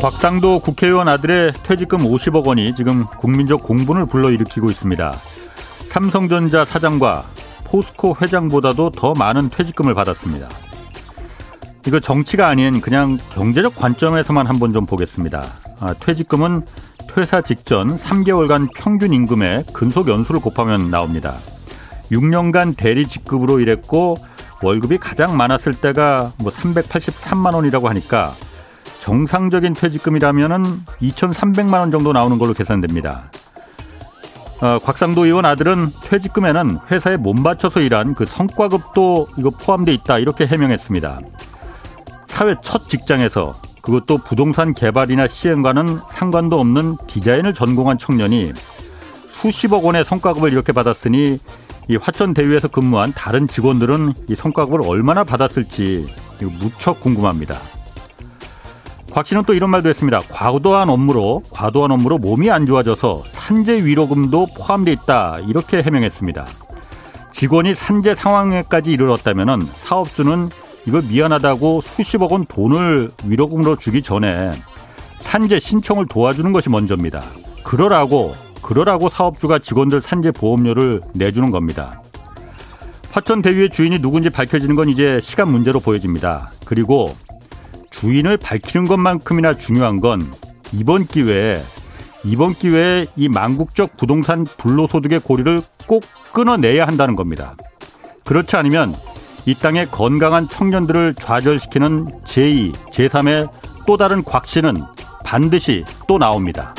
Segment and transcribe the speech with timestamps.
[0.00, 5.12] 곽상도 국회의원 아들의 퇴직금 50억 원이 지금 국민적 공분을 불러일으키고 있습니다.
[5.90, 7.24] 삼성전자 사장과
[7.66, 10.48] 포스코 회장보다도 더 많은 퇴직금을 받았습니다.
[11.86, 15.44] 이거 정치가 아닌 그냥 경제적 관점에서만 한번 좀 보겠습니다.
[15.80, 16.62] 아, 퇴직금은
[17.14, 21.34] 퇴사 직전 3개월간 평균 임금의 근속 연수를 곱하면 나옵니다.
[22.10, 24.16] 6년간 대리 직급으로 일했고
[24.62, 28.32] 월급이 가장 많았을 때가 뭐 383만 원이라고 하니까
[29.00, 33.30] 정상적인 퇴직금이라면은 2,300만 원 정도 나오는 걸로 계산됩니다.
[34.62, 41.20] 어, 곽상도 의원 아들은 퇴직금에는 회사에 몸바쳐서 일한 그 성과급도 이거 포함돼 있다 이렇게 해명했습니다.
[42.28, 48.52] 사회 첫 직장에서 그것도 부동산 개발이나 시행과는 상관도 없는 디자인을 전공한 청년이
[49.30, 51.38] 수십억 원의 성과급을 이렇게 받았으니
[51.88, 56.06] 이 화천 대유에서 근무한 다른 직원들은 이 성과급을 얼마나 받았을지
[56.60, 57.56] 무척 궁금합니다.
[59.10, 60.20] 곽 씨는 또 이런 말도 했습니다.
[60.20, 66.46] 과도한 업무로 과도한 업무로 몸이 안 좋아져서 산재 위로금도 포함돼 있다 이렇게 해명했습니다.
[67.32, 70.50] 직원이 산재 상황에까지 이르렀다면은 사업주는
[70.86, 74.52] 이거 미안하다고 수십억 원 돈을 위로금으로 주기 전에
[75.20, 77.22] 산재 신청을 도와주는 것이 먼저입니다.
[77.64, 82.00] 그러라고 그러라고 사업주가 직원들 산재 보험료를 내주는 겁니다.
[83.10, 86.52] 화천 대위의 주인이 누군지 밝혀지는 건 이제 시간 문제로 보여집니다.
[86.64, 87.12] 그리고
[88.00, 90.22] 주인을 밝히는 것만큼이나 중요한 건
[90.72, 91.62] 이번 기회에
[92.24, 97.56] 이번 기회에 이 망국적 부동산 불로소득의 고리를 꼭 끊어내야 한다는 겁니다.
[98.24, 98.94] 그렇지 않으면
[99.44, 103.50] 이 땅의 건강한 청년들을 좌절시키는 제2, 제3의
[103.86, 104.76] 또 다른 곽씨는
[105.24, 106.74] 반드시 또 나옵니다.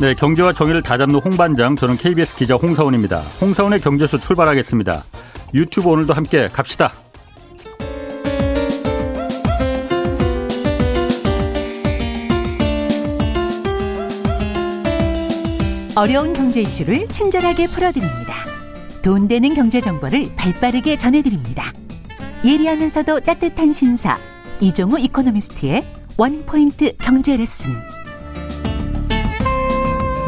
[0.00, 3.18] 네, 경제와 정의를 다잡는 홍반장, 저는 KBS 기자 홍사원입니다.
[3.40, 5.02] 홍사원의 경제수 출발하겠습니다.
[5.54, 6.92] 유튜브 오늘도 함께 갑시다.
[15.98, 18.32] 어려운 경제 이슈를 친절하게 풀어드립니다.
[19.02, 21.72] 돈 되는 경제 정보를 발빠르게 전해드립니다.
[22.44, 24.16] 예리하면서도 따뜻한 신사
[24.60, 25.84] 이종우 이코노미스트의
[26.16, 27.72] 원포인트 경제 레슨.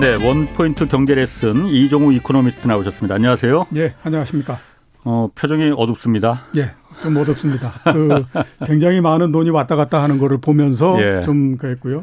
[0.01, 3.15] 네, 원포인트 경제 레슨 이종우 이코노미스트 나오셨습니다.
[3.15, 3.69] 안녕하세요.
[3.77, 4.59] 예, 안녕하십니까.
[5.05, 6.47] 어, 표정이 어둡습니다.
[6.57, 7.75] 예, 좀 어둡습니다.
[7.85, 8.25] 그
[8.67, 11.23] 굉장히 많은 돈이 왔다 갔다 하는 거를 보면서 예.
[11.23, 12.03] 좀 그랬고요.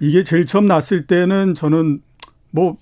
[0.00, 2.02] 이게 제일 처음 났을 때는 저는
[2.50, 2.76] 뭐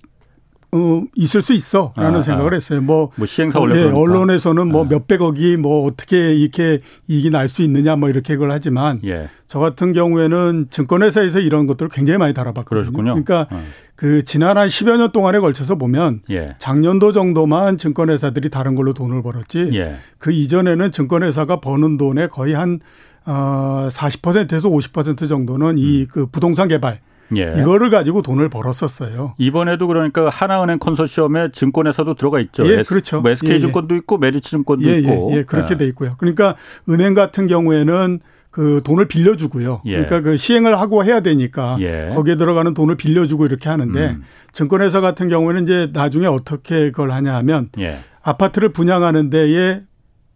[0.71, 2.81] 어, 있을 수 있어라는 아, 생각을 했어요.
[2.81, 4.87] 뭐, 뭐 시행사 원래 예, 언론에서는 뭐 아.
[4.87, 9.27] 몇백억이 뭐 어떻게 이렇게 이익이 날 수 있느냐 뭐 이렇게 그걸 하지만 예.
[9.47, 12.91] 저 같은 경우에는 증권회사에서 이런 것들을 굉장히 많이 다뤄봤거든요.
[12.91, 13.23] 그러셨군요.
[13.23, 13.61] 그러니까 어.
[13.95, 16.55] 그 지난 한 10여 년 동안에 걸쳐서 보면 예.
[16.59, 19.95] 작년도 정도만 증권회사들이 다른 걸로 돈을 벌었지 예.
[20.19, 22.79] 그 이전에는 증권회사가 버는 돈의 거의 한
[23.25, 25.77] 어, 40%에서 50% 정도는 음.
[25.77, 26.99] 이그 부동산 개발
[27.37, 27.55] 예.
[27.57, 29.35] 이거를 가지고 돈을 벌었었어요.
[29.37, 32.67] 이번에도 그러니까 하나은행 컨소시엄에 증권에서도 들어가 있죠.
[32.67, 33.21] 예, 그렇죠.
[33.21, 35.29] 뭐 SK 예, 예, 증권도 있고 메리츠 증권도 예, 있고.
[35.31, 36.15] 예, 예 그렇게 돼 있고요.
[36.17, 36.55] 그러니까
[36.89, 38.19] 은행 같은 경우에는
[38.51, 39.81] 그 돈을 빌려주고요.
[39.85, 39.91] 예.
[39.91, 42.11] 그러니까 그 시행을 하고 해야 되니까 예.
[42.13, 44.23] 거기에 들어가는 돈을 빌려주고 이렇게 하는데 음.
[44.51, 47.99] 증권회사 같은 경우에는 이제 나중에 어떻게 그걸 하냐 하면 예.
[48.23, 49.81] 아파트를 분양하는 데에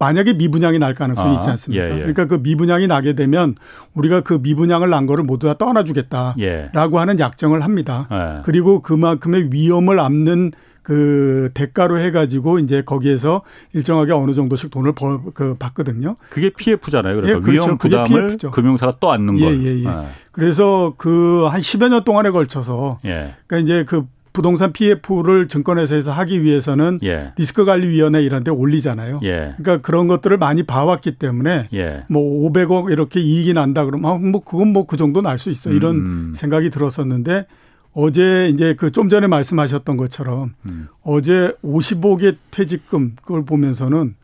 [0.04, 1.86] 만약에 미분양이 날 가능성이 아, 있지 않습니까?
[1.86, 1.98] 예, 예.
[2.00, 3.56] 그러니까 그 미분양이 나게 되면
[3.94, 6.70] 우리가 그 미분양을 난 거를 모두 다 떠나주겠다라고 예.
[6.74, 8.08] 하는 약정을 합니다.
[8.12, 8.42] 예.
[8.44, 15.56] 그리고 그만큼의 위험을 안는 그 대가로 해가지고 이제 거기에서 일정하게 어느 정도씩 돈을 벌, 그
[15.56, 16.18] 받거든요.
[16.30, 17.16] 그게 PF잖아요.
[17.16, 17.68] 그러니까 예, 그렇죠.
[17.68, 18.52] 위험 부담을 PF죠.
[18.52, 19.46] 금융사가 또 안는 거.
[19.46, 19.88] 예, 예, 예.
[19.88, 20.06] 아.
[20.34, 23.36] 그래서 그 한 10여 년 동안에 걸쳐서 예.
[23.48, 27.34] 그러니까 이제 그 부동산 PF를 증권회사에서 하기 위해서는 예.
[27.38, 29.20] 리스크 관리 위원회 이런 데 올리잖아요.
[29.24, 29.54] 예.
[29.58, 32.04] 그러니까 그런 것들을 많이 봐왔기 때문에 예.
[32.10, 35.72] 뭐 500억 이렇게 이익이 난다 그러면 아, 뭐 그건 뭐 그 정도 날 수 있어
[35.72, 36.34] 이런 음.
[36.36, 37.46] 생각이 들었었는데
[37.94, 40.88] 어제 이제 그 좀 전에 말씀하셨던 것처럼 음.
[41.04, 44.16] 어제 50억의 퇴직금 그걸 보면서는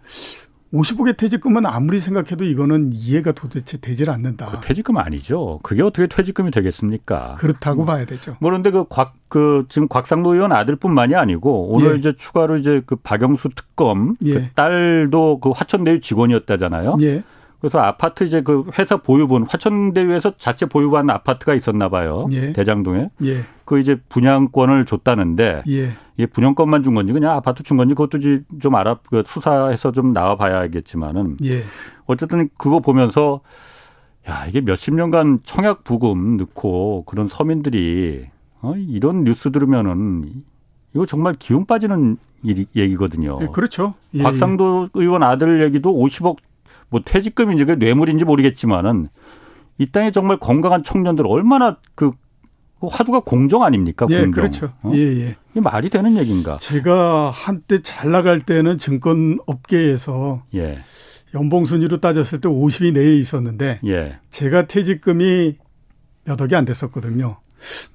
[0.74, 4.46] 50억의 퇴직금은 아무리 생각해도 이거는 이해가 도대체 되질 않는다.
[4.48, 5.60] 그 퇴직금 아니죠.
[5.64, 7.36] 그게 어떻게 퇴직금이 되겠습니까?
[7.40, 7.86] 그렇다고 음.
[7.86, 8.38] 봐야 되죠.
[8.40, 11.98] 뭐 그런데 그 곽, 그 지금 곽상도 의원 아들뿐만이 아니고 오늘 예.
[11.98, 14.34] 이제 추가로 이제 그 박영수 특검 그 예.
[14.34, 16.98] 그 딸도 그 화천대유 직원이었다잖아요.
[17.02, 17.24] 예.
[17.60, 22.28] 그래서 아파트 이제 그 회사 보유분 화천대유에서 자체 보유한 아파트가 있었나 봐요.
[22.32, 22.54] 예.
[22.54, 23.10] 대장동에.
[23.24, 23.44] 예.
[23.66, 25.90] 그 이제 분양권을 줬다는데 예.
[26.16, 28.20] 이게 분양권만 준 건지 그냥 아파트 준 건지 그것도
[28.60, 31.64] 좀 알아 그 수사해서 좀 나와 봐야겠지만은 예.
[32.06, 33.42] 어쨌든 그거 보면서
[34.28, 38.28] 야, 이게 몇십 년간 청약 부금 넣고 그런 서민들이
[38.62, 40.44] 어, 이런 뉴스 들으면은
[40.94, 43.38] 이거 정말 기운 빠지는 일 얘기거든요.
[43.42, 43.96] 예, 그렇죠.
[44.14, 46.38] 예, 박상도 의원 아들 얘기도 50억
[46.90, 49.08] 뭐 퇴직금인지 그 뇌물인지 모르겠지만은
[49.78, 52.12] 이 땅에 정말 건강한 청년들 얼마나 그,
[52.80, 54.06] 그 화두가 공정 아닙니까?
[54.10, 54.32] 예, 공정.
[54.32, 54.74] 그렇죠.
[54.82, 54.92] 어?
[54.94, 55.36] 예, 예.
[55.52, 56.58] 이게 말이 되는 얘기인가?
[56.58, 60.80] 제가 한때 잘 나갈 때는 증권 업계에서 예.
[61.34, 64.20] 연봉 순위로 따졌을 때 50위 내에 있었는데 예.
[64.30, 65.58] 제가 퇴직금이
[66.26, 67.38] 몇 억이 안 됐었거든요.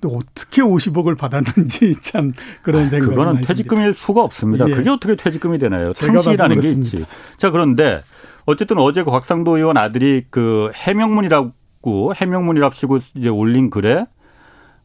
[0.01, 2.33] 또 어떻게 50억을 받았는지 참
[2.63, 3.95] 그런 아, 생각이 그거는 퇴직금일.
[3.95, 4.69] 수가 없습니다.
[4.69, 4.75] 예.
[4.75, 5.93] 그게 어떻게 퇴직금이 되나요?
[5.93, 7.05] 상시라는 게 있지.
[7.39, 8.03] 자 그런데
[8.47, 14.07] 어쨌든 어제 그 곽상도 의원 아들이 그 해명문이라고 해명문이랍시고 이제 올린 글에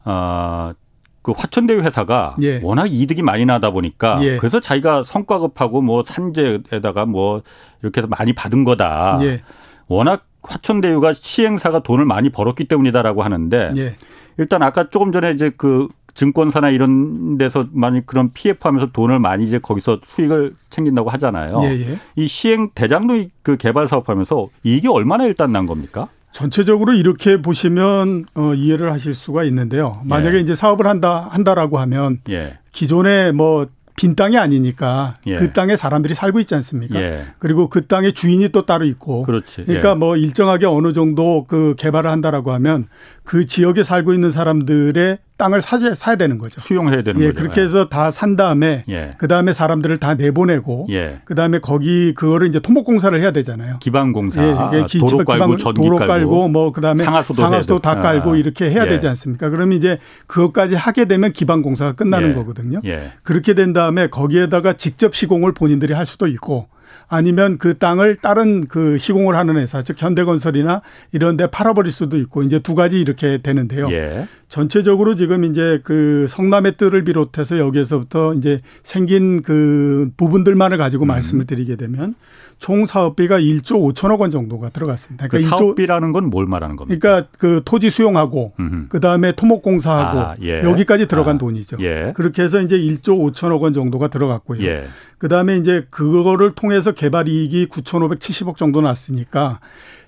[0.04, 0.74] 아.
[1.22, 2.60] 그 화천대유 회사가 예.
[2.62, 4.38] 워낙 이득이 많이 나다 보니까 예.
[4.38, 7.42] 그래서 자기가 성과급하고 뭐 산재에다가 뭐
[7.82, 9.18] 이렇게 해서 많이 받은 거다.
[9.22, 9.42] 예.
[9.86, 13.96] 워낙 화천대유가 시행사가 돈을 많이 벌었기 때문이다라고 하는데 예.
[14.38, 15.88] 일단 아까 조금 전에 이제 그
[16.20, 21.60] 증권사나 이런 데서 많이 그런 PF 하면서 돈을 많이 이제 거기서 수익을 챙긴다고 하잖아요.
[21.62, 21.98] 예, 예.
[22.14, 26.08] 이 시행 대장도 그 개발 사업하면서 이게 얼마나 일단 난 겁니까?
[26.32, 30.02] 전체적으로 이렇게 보시면 어, 이해를 하실 수가 있는데요.
[30.04, 30.40] 만약에 예.
[30.40, 32.58] 이제 사업을 한다 한다라고 하면 예.
[32.70, 33.66] 기존에 뭐
[34.00, 35.36] 빈 땅이 아니니까 예.
[35.36, 36.98] 그 땅에 사람들이 살고 있지 않습니까?
[37.02, 37.26] 예.
[37.38, 39.24] 그리고 그 땅의 주인이 또 따로 있고.
[39.24, 39.64] 그렇지.
[39.66, 39.94] 그러니까 예.
[39.94, 42.86] 뭐 일정하게 어느 정도 그 개발을 한다라고 하면
[43.24, 46.60] 그 지역에 살고 있는 사람들의 땅을 사야, 사야 되는 거죠.
[46.60, 47.38] 수용해야 되는 예, 거죠.
[47.40, 49.12] 그렇게 해서 다 산 다음에 예.
[49.16, 51.20] 그 다음에 사람들을 다 내보내고 예.
[51.24, 53.78] 그 다음에 거기 그거를 이제 토목 공사를 해야 되잖아요.
[53.80, 54.42] 기반 공사,
[54.74, 58.36] 예, 기, 도로 깔고 전기 도로 깔고 뭐그 다음에 상하수도, 상하수도 다 깔고 아.
[58.36, 58.88] 이렇게 해야 예.
[58.88, 59.48] 되지 않습니까?
[59.48, 62.34] 그러면 이제 그것까지 하게 되면 기반 공사가 끝나는 예.
[62.34, 62.80] 거거든요.
[62.84, 63.12] 예.
[63.22, 66.68] 그렇게 된 다음에 거기에다가 직접 시공을 본인들이 할 수도 있고
[67.10, 70.80] 아니면 그 땅을 다른 그 시공을 하는 회사, 즉 현대건설이나
[71.10, 73.90] 이런 데 팔아버릴 수도 있고 이제 두 가지 이렇게 되는데요.
[73.90, 74.28] 예.
[74.48, 81.08] 전체적으로 지금 이제 그 성남의 뜰을 비롯해서 여기에서부터 이제 생긴 그 부분들만을 가지고 음.
[81.08, 82.14] 말씀을 드리게 되면
[82.60, 85.26] 총 사업비가 1조 5천억 원 정도가 들어갔습니다.
[85.28, 86.98] 그러니까 그 사업비라는 건 뭘 말하는 겁니까?
[87.00, 88.52] 그러니까 그 토지 수용하고
[88.90, 90.62] 그 다음에 토목공사하고 아, 예.
[90.62, 91.78] 여기까지 들어간 아, 돈이죠.
[91.80, 92.12] 예.
[92.14, 94.62] 그렇게 해서 이제 1조 5천억 원 정도가 들어갔고요.
[94.64, 94.84] 예.
[95.18, 99.60] 그 다음에 이제 그거를 통해서 개발 이익이 9,570억 정도 났으니까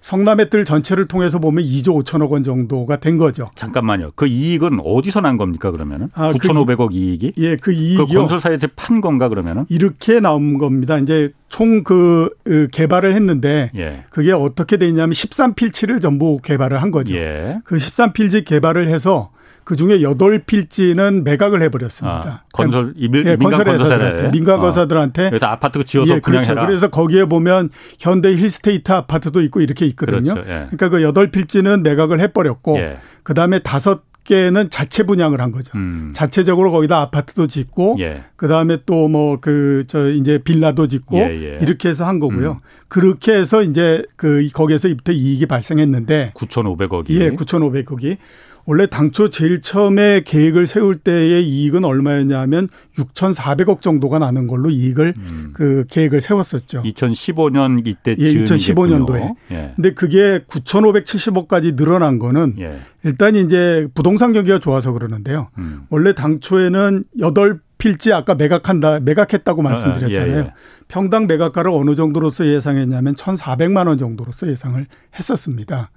[0.03, 3.51] 성남의 뜰 전체를 통해서 보면 2조 5천억 원 정도가 된 거죠.
[3.55, 4.11] 잠깐만요.
[4.17, 6.09] 그 이익은 어디서 난 겁니까 그러면은?
[6.13, 7.33] 아, 9,500억 그 이익이?
[7.39, 9.65] 예, 그 이익이 그 건설사한테 판 건가 그러면은?
[9.69, 10.99] 이렇게 나온 겁니다.
[10.99, 14.05] 이제 총그 그 개발을 했는데 예.
[14.11, 17.15] 그게 어떻게 돼 있냐면 13필지를 전부 개발을 한 거죠.
[17.15, 17.61] 예.
[17.65, 19.31] 그 13필지 개발을 해서
[19.65, 22.29] 그 중에 여덟 필지는 매각을 해버렸습니다.
[22.29, 25.39] 아, 건설 예, 민간 건설사들한테 민간 건설들한테 어.
[25.47, 26.53] 아파트 지어서 예, 그렇죠.
[26.53, 26.67] 해라.
[26.67, 30.35] 그래서 거기에 보면 현대 힐스테이트 아파트도 있고 이렇게 있거든요.
[30.35, 30.51] 그렇죠.
[30.51, 30.55] 예.
[30.71, 32.99] 그러니까 그 여덟 필지는 매각을 해버렸고 예.
[33.23, 35.73] 그 다음에 다섯 개는 자체 분양을 한 거죠.
[35.77, 36.13] 음.
[36.15, 38.23] 자체적으로 거기다 아파트도 짓고 예.
[38.37, 41.59] 그다음에 또 뭐 그 저 이제 빌라도 짓고 예, 예.
[41.61, 42.53] 이렇게 해서 한 거고요.
[42.53, 42.57] 음.
[42.87, 48.17] 그렇게 해서 이제 그 거기에서 이때 이익이 발생했는데 9,500억이 예, 9,500억이
[48.65, 55.51] 원래 당초 제일 처음에 계획을 세울 때의 이익은 얼마였냐면 6,400억 정도가 나는 걸로 이익을 음.
[55.53, 56.83] 그 계획을 세웠었죠.
[56.83, 59.35] 2015년 이때 예, 2015년도에.
[59.51, 59.73] 예.
[59.75, 62.81] 근데 그게 9,570억까지 늘어난 거는 예.
[63.05, 65.49] 일단 이제 부동산 경기가 좋아서 그러는데요.
[65.59, 65.83] 음.
[65.91, 67.05] 원래 당초에는
[67.35, 70.37] 8 필지 아까 매각한다 매각했다고 아, 말씀드렸잖아요.
[70.37, 70.53] 예, 예.
[70.87, 74.87] 평당 매각가를 어느 정도로서 예상했냐면 1,400만 원 정도로서 예상을
[75.19, 75.91] 했었습니다.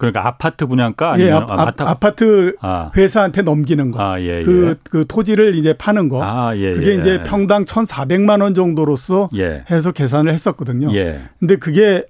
[0.00, 2.90] 그러니까 아파트 분양가 아니면 예, 아, 아 파트 아.
[2.96, 4.02] 회사한테 넘기는 거.
[4.02, 4.44] 아, 예, 예.
[4.44, 6.22] 그, 그 토지를 이제 파는 거.
[6.24, 6.94] 아, 예, 그게 예.
[6.94, 9.62] 이제 평당 1,400만 원 정도로서 예.
[9.70, 10.90] 해서 계산을 했었거든요.
[10.94, 11.20] 예.
[11.38, 12.06] 근데 그게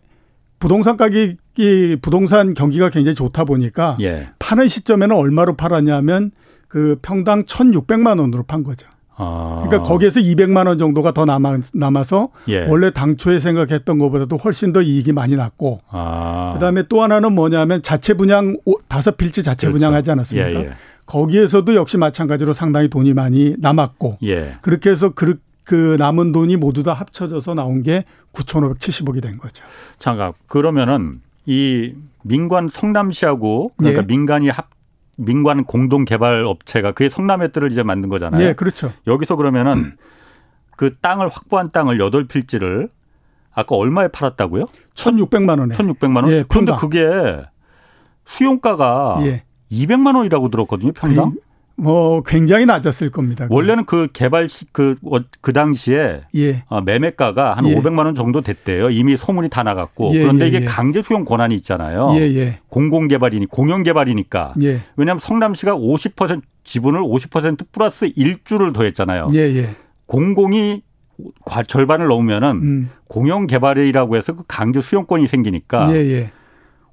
[0.60, 3.96] 부동산 가격이 부동산 경기가 굉장히 좋다 보니까
[4.38, 6.30] 파는 시점에는 얼마로 팔았냐면
[6.68, 8.86] 그 평당 1,600만 원으로 판 거죠.
[9.20, 9.62] 아.
[9.66, 12.66] 그러니까 거기에서 200만 원 정도가 더 남아, 남아서 예.
[12.66, 16.52] 원래 당초에 생각했던 것보다도 훨씬 더 이익이 많이 났고 아.
[16.54, 18.56] 그다음에 또 하나는 뭐냐면 자체 분양
[18.88, 19.78] 다섯 필지 자체 그렇죠.
[19.78, 20.50] 분양하지 않았습니까?
[20.52, 20.70] 예, 예.
[21.04, 24.54] 거기에서도 역시 마찬가지로 상당히 돈이 많이 남았고 예.
[24.62, 29.64] 그렇게 해서 그, 그 남은 돈이 모두 다 합쳐져서 나온 게 9,570억이 된 거죠.
[29.98, 34.06] 잠깐 그러면은 이 민관 성남시하고 그러니까 예.
[34.06, 34.68] 민간이 합
[35.20, 38.40] 민관 공동 개발 업체가 그게 성남의 뜰을 이제 만든 거잖아요.
[38.40, 38.92] 네, 그렇죠.
[39.06, 39.96] 여기서 그러면은
[40.76, 42.88] 그 땅을 확보한 땅을 여덟 필지를
[43.52, 44.64] 아까 얼마에 팔았다고요?
[44.94, 45.74] 1,600만 원에.
[45.74, 46.30] 1,600만 원?
[46.30, 47.06] 예, 그런데 그게
[48.24, 49.42] 수용가가 예.
[49.70, 51.34] 200만 원이라고 들었거든요, 평당.
[51.80, 53.46] 뭐 굉장히 낮았을 겁니다.
[53.48, 56.62] 원래는 그 개발 그그 그 당시에 예.
[56.68, 57.74] 어, 매매가가 한 예.
[57.74, 58.90] 500만 원 정도 됐대요.
[58.90, 60.64] 이미 소문이 다 나갔고 예, 그런데 예, 이게 예.
[60.66, 62.12] 강제 수용 권한이 있잖아요.
[62.16, 64.54] 예, 공공 개발이니 공영 개발이니까.
[64.96, 69.28] 왜냐하면 성남시가 50% 지분을 50% 플러스 1주를 더했잖아요.
[70.06, 70.82] 공공이
[71.44, 72.90] 과, 절반을 넘으면은 음.
[73.08, 76.30] 공영 개발이라고 해서 그 강제 수용권이 생기니까 예, 예.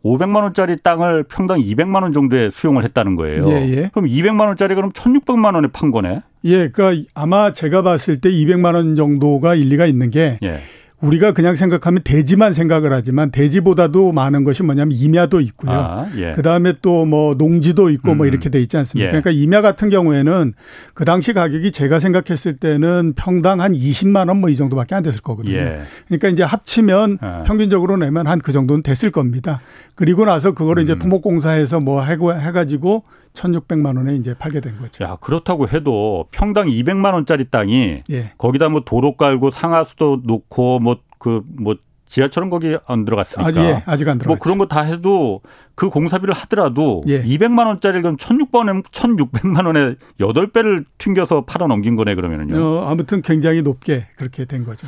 [0.07, 3.49] 500만 원짜리 땅을 평당 200만 원 정도에 수용을 했다는 거예요.
[3.49, 3.89] 예, 예.
[3.93, 6.21] 그럼 200만 원짜리 그럼 1,600만 원에 판 거네.
[6.45, 10.59] 예, 그러니까 아마 제가 봤을 때 200만 원 정도가 일리가 있는 게 예.
[10.99, 15.71] 우리가 그냥 생각하면 대지만 생각을 하지만 대지보다도 많은 것이 뭐냐면 임야도 있고요.
[15.71, 16.31] 아, 예.
[16.31, 18.17] 그다음에 또 뭐 농지도 있고 뭐 음.
[18.17, 19.07] 뭐 이렇게 돼 있지 않습니까?
[19.07, 19.21] 예.
[19.21, 20.53] 그러니까 임야 같은 경우에는
[20.95, 25.21] 그 당시 가격이 제가 생각했을 때는 평당 한 20만 원 뭐 이 정도밖에 안 됐을
[25.21, 25.55] 거거든요.
[25.55, 25.79] 예.
[26.07, 27.43] 그러니까 이제 합치면 아.
[27.45, 29.61] 평균적으로 내면 한 그 정도는 됐을 겁니다.
[29.95, 30.85] 그리고 나서 그거를 음.
[30.85, 33.03] 이제 토목공사에서 뭐 해고 해가지고
[33.37, 35.03] 1,600만 원에 이제 팔게 된 거죠.
[35.03, 38.31] 야, 그렇다고 해도 평당 200만 원짜리 땅이 예.
[38.37, 41.75] 거기다 뭐 도로 깔고 상하수도 놓고 뭐 그뭐 그 뭐
[42.09, 43.59] 지하철은 거기 안 들어갔으니까.
[43.59, 44.27] 아, 예, 아직 안 들어갔죠.
[44.29, 45.41] 뭐 그런 거 다 해도
[45.75, 47.21] 그 공사비를 하더라도 예.
[47.21, 52.57] 200만 원짜리를 그럼 1,600만 1,600만 원에 8배를 튕겨서 팔아 넘긴 거네 그러면은요.
[52.63, 54.87] 어, 아무튼 굉장히 높게 그렇게 된 거죠.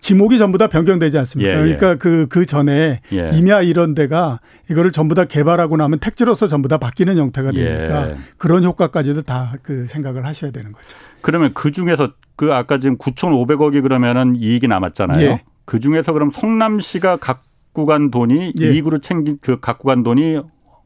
[0.00, 1.50] 지목이 전부 다 변경되지 않습니까?
[1.52, 1.58] 예, 예.
[1.60, 3.30] 그러니까 그, 그 전에 예.
[3.32, 4.40] 임야 이런 데가
[4.70, 7.64] 이거를 전부 다 개발하고 나면 택지로서 전부 다 바뀌는 형태가 예.
[7.64, 10.96] 되니까 그런 효과까지도 다 그 생각을 하셔야 되는 거죠.
[11.20, 15.20] 그러면 그 중에서 그 아까 지금 9,500억이 그러면은 이익이 남았잖아요.
[15.26, 15.42] 예.
[15.64, 18.72] 그 중에서 그럼 성남시가 갖고 간 돈이 예.
[18.72, 20.40] 이익으로 챙긴 그 갖고 간 돈이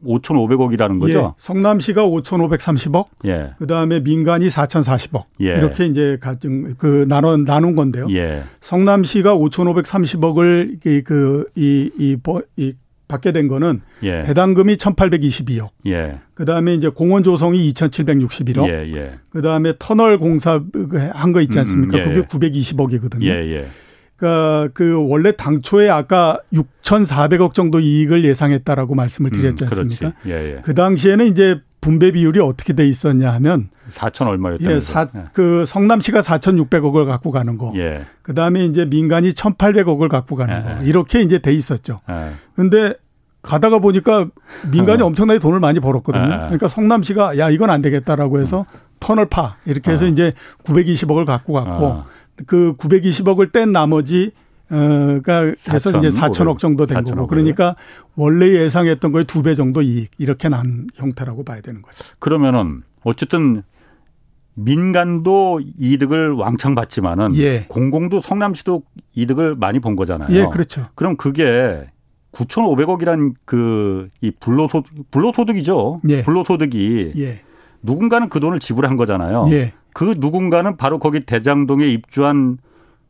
[0.04, 1.18] 5,500억이라는 거죠.
[1.18, 1.28] 예.
[1.37, 3.50] 성남시가 5,530억, 예.
[3.59, 5.47] 그 다음에 민간이 4,040억 예.
[5.56, 8.06] 이렇게 이제 가정 그 나눠 나눈 건데요.
[8.11, 8.42] 예.
[8.61, 12.16] 성남시가 5,530억을 그이이 이,
[12.56, 12.73] 이,
[13.09, 14.23] 받게 된 거는 예.
[14.23, 15.68] 배당금이 1,822억.
[15.87, 16.18] 예.
[16.35, 18.66] 그 다음에 이제 공원 조성이 2,761억.
[18.68, 19.12] 예, 예.
[19.30, 20.62] 그 다음에 터널 공사
[21.12, 21.99] 한 거 있지 않습니까?
[21.99, 22.02] 음, 예.
[22.09, 23.25] 그게 920억이거든요.
[24.23, 30.07] 예, 그러니까 그 원래 당초에 아까 6,400억 정도 이익을 예상했다라고 말씀을 음, 드렸지 않습니까?
[30.09, 30.61] 음, 예, 예.
[30.62, 34.75] 그 당시에는 이제 분배 비율이 어떻게 돼 있었냐 하면 4천 얼마였다면서?
[34.76, 35.25] 예, 사, 예.
[35.33, 37.73] 그 성남시가 4,600억을 갖고 가는 거.
[37.76, 38.07] 예.
[38.23, 40.62] 그다음에 이제 민간이 1,800억을 갖고 가는 예.
[40.62, 40.83] 거.
[40.85, 42.00] 이렇게 이제 돼 있었죠.
[42.09, 42.31] 예.
[42.55, 42.95] 근데
[43.43, 44.29] 가다가 보니까
[44.71, 45.07] 민간이 어.
[45.07, 46.25] 엄청나게 돈을 많이 벌었거든요.
[46.25, 46.37] 예.
[46.37, 48.79] 그러니까 성남시가 야, 이건 안 되겠다라고 해서 음.
[49.00, 50.09] 터널 파 이렇게 해서 어.
[50.09, 52.07] 이제 920억을 갖고 갔고 어.
[52.47, 54.33] 그 920억을 뗀 나머지
[54.71, 57.77] 어가 그래서 4천, 이제 4천억 정도 된 거고 그러니까
[58.17, 62.05] 원래 예상했던 거에 두배 정도 이익 이렇게 난 형태라고 봐야 되는 거죠.
[62.19, 63.62] 그러면은 어쨌든
[64.55, 67.67] 민간도 이득을 왕창 받지만은 예.
[67.69, 68.83] 공공도 성남시도
[69.15, 70.35] 이득을 많이 본 거잖아요.
[70.37, 70.87] 예, 그렇죠.
[70.95, 71.87] 그럼 그게
[72.33, 76.01] 9,500억이란 그 이 불로소 불로소득이죠.
[76.09, 76.23] 예.
[76.23, 77.43] 불로소득이 예.
[77.83, 79.47] 누군가는 그 돈을 지불한 거잖아요.
[79.51, 79.73] 예.
[79.93, 82.59] 그 누군가는 바로 거기 대장동에 입주한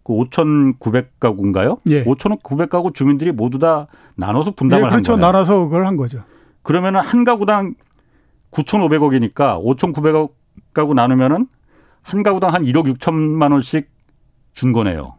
[0.02, 1.78] 그 5,900가구인가요?
[1.88, 2.04] 예.
[2.04, 3.86] 5,900가구 주민들이 모두 다
[4.16, 5.12] 나눠서 분담을 예, 그렇죠.
[5.12, 5.32] 한 거예요.
[5.32, 6.22] 나눠서 그걸 한 거죠.
[6.62, 7.74] 그러면은 한 가구당
[8.50, 11.46] 9,500억이니까 5,900가구 나누면은
[12.02, 13.88] 한 가구당 한 1억 6천만 원씩
[14.52, 15.14] 준 거네요.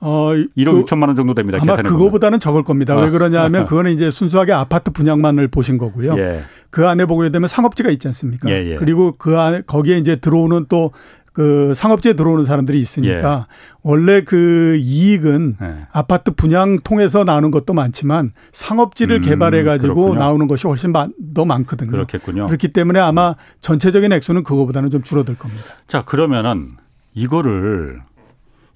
[0.00, 1.58] 어, 1억 그, 6천만 원 정도 됩니다.
[1.60, 2.96] 아마 그거보다는 적을 겁니다.
[2.96, 3.10] 왜 아.
[3.10, 6.16] 그러냐면 그거는 이제 순수하게 아파트 분양만을 보신 거고요.
[6.18, 6.42] 예.
[6.70, 8.50] 그 안에 보게 되면 상업지가 있지 않습니까?
[8.50, 8.76] 예, 예.
[8.76, 10.92] 그리고 그 안에 거기에 이제 들어오는 또
[11.38, 13.54] 그 상업지에 들어오는 사람들이 있으니까 예.
[13.84, 15.86] 원래 그 이익은 예.
[15.92, 21.92] 아파트 분양 통해서 나오는 것도 많지만 상업지를 음, 개발해 가지고 나오는 것이 훨씬 더 많거든요.
[21.92, 22.46] 그렇겠군요.
[22.46, 25.62] 그렇기 때문에 아마 전체적인 액수는 그거보다는 좀 줄어들 겁니다.
[25.86, 26.70] 자, 그러면은
[27.14, 28.00] 이거를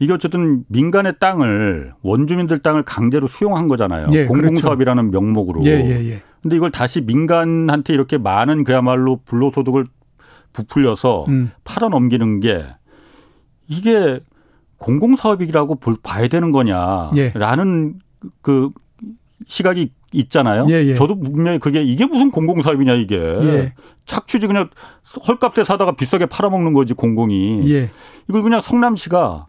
[0.02, 4.08] 이게 어쨌든 민간의 땅을 원주민들 땅을 강제로 수용한 거잖아요.
[4.10, 5.24] 예, 공공사업이라는 그렇죠.
[5.24, 5.64] 명목으로.
[5.64, 6.22] 예, 예, 예.
[6.42, 9.86] 근데 이걸 다시 민간한테 이렇게 많은 그야말로 불로소득을
[10.54, 11.52] 부풀려서 음.
[11.62, 12.64] 팔아 넘기는 게
[13.68, 14.18] 이게
[14.78, 18.28] 공공사업이라고 볼, 봐야 되는 거냐라는 예.
[18.40, 18.70] 그
[19.46, 20.66] 시각이 있잖아요.
[20.68, 20.94] 예, 예.
[20.94, 23.72] 저도 분명히 그게 이게 무슨 공공사업이냐 이게 예.
[24.04, 24.68] 착취지 그냥
[25.28, 27.90] 헐값에 사다가 비싸게 팔아먹는 거지 공공이 예.
[28.28, 29.46] 이걸 그냥 성남시가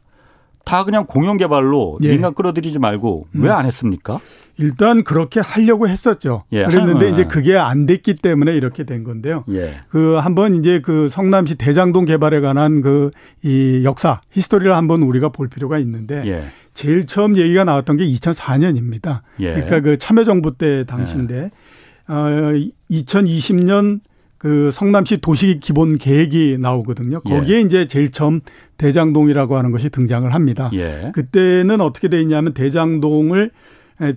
[0.65, 2.10] 다 그냥 공영 개발로 예.
[2.12, 3.43] 민간 끌어들이지 말고 음.
[3.43, 4.20] 왜안 했습니까?
[4.58, 6.43] 일단 그렇게 하려고 했었죠.
[6.51, 6.63] 예.
[6.65, 9.43] 그랬는데 이제 그게 안 됐기 때문에 이렇게 된 건데요.
[9.50, 9.79] 예.
[9.89, 13.12] 그 한번 이제 그 성남시 대장동 개발에 관한 그
[13.43, 16.46] 이 역사 히스토리를 한번 우리가 볼 필요가 있는데 예.
[16.74, 19.22] 제일 처음 얘기가 나왔던 게 2004년입니다.
[19.39, 19.53] 예.
[19.53, 21.50] 그러니까 그 참여정부 때 당시인데 예.
[22.08, 22.53] 어
[22.89, 24.00] 2020년
[24.43, 27.21] 그 성남시 도시 기본 계획이 나오거든요.
[27.25, 27.29] 예.
[27.29, 27.62] 거기에 예.
[27.62, 28.41] 이제 제일 처음
[28.75, 30.69] 대장동이라고 하는 것이 등장을 합니다.
[30.73, 31.13] 예.
[31.13, 33.51] 그때는 어떻게 돼 있냐면 대장동을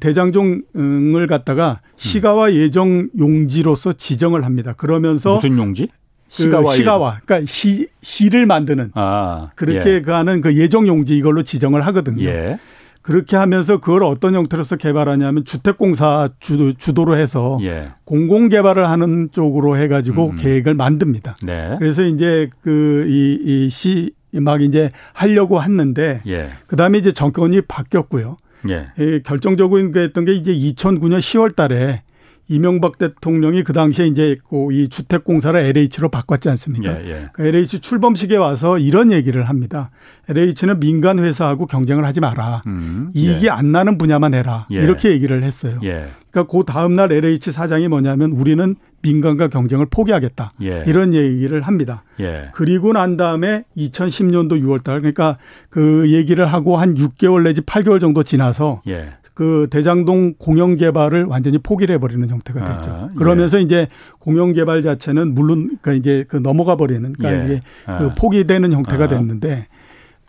[0.00, 4.72] 대장동을 갖다가 시가와 예정 용지로서 지정을 합니다.
[4.76, 5.90] 그러면서 무슨 용지?
[6.26, 10.02] 시가와, 그 시가와 그러니까 시 시를 만드는 아, 그렇게 예.
[10.02, 12.24] 그 하는 그 예정 용지 이걸로 지정을 하거든요.
[12.24, 12.58] 예.
[13.06, 17.92] 그렇게 하면서 그걸 어떤 형태로서 개발하냐면 주택공사 주도, 주도로 해서 예.
[18.04, 20.36] 공공 개발을 하는 쪽으로 해가지고 음.
[20.36, 21.36] 계획을 만듭니다.
[21.44, 21.76] 네.
[21.78, 26.50] 그래서 이제 그이이시막 이제 하려고 했는데 예.
[26.66, 28.38] 그다음에 이제 정권이 바뀌었고요.
[28.70, 28.88] 예.
[28.98, 32.02] 예 결정적인 게 했던 게 이제 2009년 10월 달에
[32.48, 34.36] 이명박 대통령이 그 당시에 이제
[34.70, 37.02] 이 주택공사를 LH로 바꿨지 않습니까?
[37.02, 37.28] 예, 예.
[37.32, 39.90] 그 LH 출범식에 와서 이런 얘기를 합니다.
[40.28, 42.62] LH는 민간 회사하고 경쟁을 하지 마라.
[42.66, 43.50] 음, 이익이 예.
[43.50, 44.66] 안 나는 분야만 해라.
[44.70, 44.76] 예.
[44.76, 45.80] 이렇게 얘기를 했어요.
[45.82, 46.06] 예.
[46.30, 50.52] 그러니까 그 다음 날 LH 사장이 뭐냐면 우리는 민간과 경쟁을 포기하겠다.
[50.62, 50.84] 예.
[50.86, 52.04] 이런 얘기를 합니다.
[52.54, 55.38] 그리고 난 다음에 2010년도 6월 달 그러니까
[55.70, 58.82] 그 얘기를 하고 한 6개월 내지 8개월 정도 지나서
[59.36, 62.90] 그 대장동 공영 개발을 완전히 포기를 해버리는 형태가 아, 됐죠.
[62.90, 63.62] 아, 그러면서 예.
[63.62, 63.86] 이제
[64.18, 67.44] 공영 개발 자체는 물론 그러니까 이제 그 넘어가 버리는 그러니까 예.
[67.46, 67.98] 이게 아.
[67.98, 69.08] 그 포기되는 형태가 아.
[69.08, 69.66] 됐는데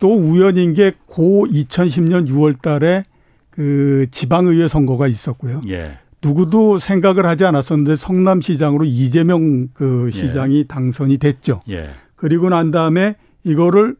[0.01, 3.05] 또 우연인 게 고 2010년 6월 달에
[3.49, 5.61] 그 지방의회 선거가 있었고요.
[5.69, 5.99] 예.
[6.21, 10.11] 누구도 생각을 하지 않았었는데 성남시장으로 이재명 그 예.
[10.11, 11.61] 시장이 당선이 됐죠.
[11.69, 11.91] 예.
[12.17, 13.95] 그리고 난 다음에 이거를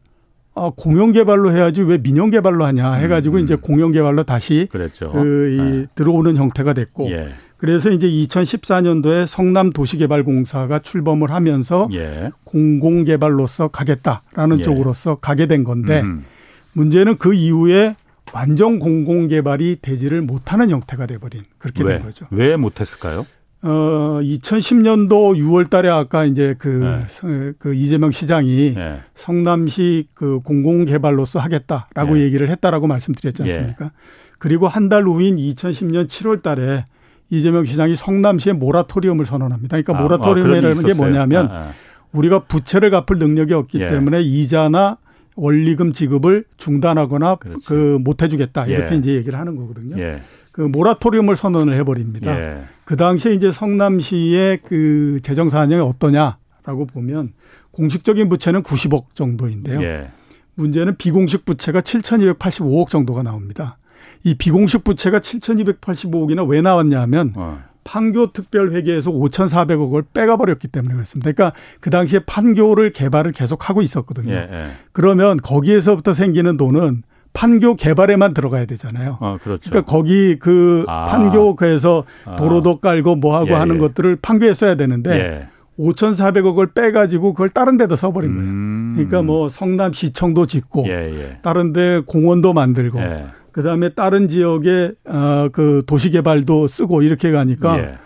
[0.58, 3.44] 어, 공영 개발로 해야지 왜 민영 개발로 하냐 해가지고 음, 음.
[3.44, 5.12] 이제 공영 개발로 다시 그랬죠.
[5.12, 5.86] 그, 이, 네.
[5.96, 7.30] 들어오는 형태가 됐고 예.
[7.58, 12.32] 그래서 이제 2014년도에 성남 도시개발공사가 출범을 하면서 예.
[12.44, 14.62] 공공개발로서 가겠다라는 예.
[14.64, 16.26] 쪽으로서 가게 된 건데 음.
[16.74, 17.96] 문제는 그 이후에
[18.34, 21.94] 완전 공공개발이 되지를 못하는 형태가 돼버린 그렇게 왜?
[21.94, 22.26] 된 거죠.
[22.32, 23.26] 왜 못했을까요?
[23.68, 27.52] 어, 2010년도 6월 달에 아까 이제 그, 네.
[27.60, 29.00] 그 이재명 시장이 네.
[29.14, 32.22] 성남시 그 공공 개발로서 하겠다라고 네.
[32.22, 33.52] 얘기를 했다라고 말씀드렸지 예.
[33.52, 33.92] 않습니까?
[34.40, 36.86] 그리고 한 달 후인 2010년 7월 달에
[37.30, 39.76] 이재명 시장이 성남시에 모라토리움을 선언합니다.
[39.82, 41.72] 그러니까 아, 모라토리움이라는 아, 게 뭐냐면 아, 아.
[42.14, 43.88] 우리가 부채를 갚을 능력이 없기 예.
[43.90, 44.98] 때문에 이자나
[45.36, 47.66] 원리금 지급을 중단하거나 그렇지.
[47.68, 48.98] 그 못해주겠다 이렇게 예.
[48.98, 50.02] 이제 얘기를 하는 거거든요.
[50.02, 50.22] 예.
[50.54, 52.40] 그 모라토리움을 선언을 해버립니다.
[52.40, 52.62] 예.
[52.88, 57.34] 그 당시에 이제 성남시의 그 재정 사정이 어떠냐라고 보면
[57.72, 59.84] 공식적인 부채는 90억 정도인데요.
[59.84, 60.10] 예.
[60.56, 63.78] 문제는 비공식 부채가 7,285억 정도가 나옵니다.
[64.24, 67.62] 이 비공식 부채가 7,285억이나 왜 나왔냐면 어.
[67.84, 71.34] 판교 특별회계에서 5,400억을 빼가 버렸기 때문에 그렇습니다.
[71.34, 74.34] 그러니까 그 당시에 판교를 개발을 계속 하고 있었거든요.
[74.34, 74.68] 예, 예.
[74.94, 79.18] 그러면 거기에서부터 생기는 돈은 판교 개발에만 들어가야 되잖아요.
[79.22, 79.70] 아, 그렇죠.
[79.70, 81.06] 그러니까 거기 그 아.
[81.06, 82.36] 판교에서 아.
[82.36, 83.80] 도로도 깔고 뭐 하고 예, 하는 예.
[83.80, 85.48] 것들을 판교에 써야 되는데 예.
[85.80, 88.50] 5,400억을 빼가지고 그걸 다른 데다 써버린 거예요.
[88.50, 88.94] 음.
[88.96, 91.40] 그러니까 뭐 성남시청도 짓고 예, 예.
[91.44, 93.26] 다른 데 공원도 만들고 예.
[93.52, 97.98] 그다음에 다른 지역에 어그 도시 개발도 쓰고 이렇게 가니까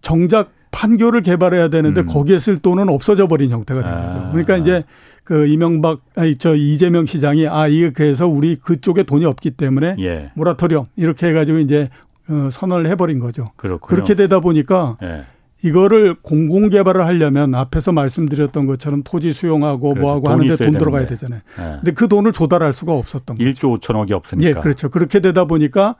[0.00, 2.06] 정작 판교를 개발해야 되는데 음.
[2.06, 4.18] 거기에 쓸 돈은 없어져 버린 형태가 된 거죠.
[4.18, 4.30] 아.
[4.30, 4.84] 그러니까 이제
[5.30, 10.32] 그 이명박 아니 저 이재명 시장이 아 이게 그래서 우리 그쪽에 돈이 없기 때문에 예.
[10.34, 11.88] 모라토리엄 이렇게 해가지고 이제
[12.28, 13.52] 어, 선언을 해버린 거죠.
[13.54, 13.86] 그렇군요.
[13.86, 15.26] 그렇게 되다 보니까 예.
[15.62, 21.42] 이거를 공공 개발을 하려면 앞에서 말씀드렸던 것처럼 토지 수용하고 뭐하고 하는데 돈 들어가야 되잖아요.
[21.60, 21.62] 예.
[21.76, 23.50] 근데 그 돈을 조달할 수가 없었던 거죠.
[23.50, 24.48] 1조 5천억이 없으니까.
[24.48, 24.88] 예, 그렇죠.
[24.88, 25.94] 그렇게 되다 보니까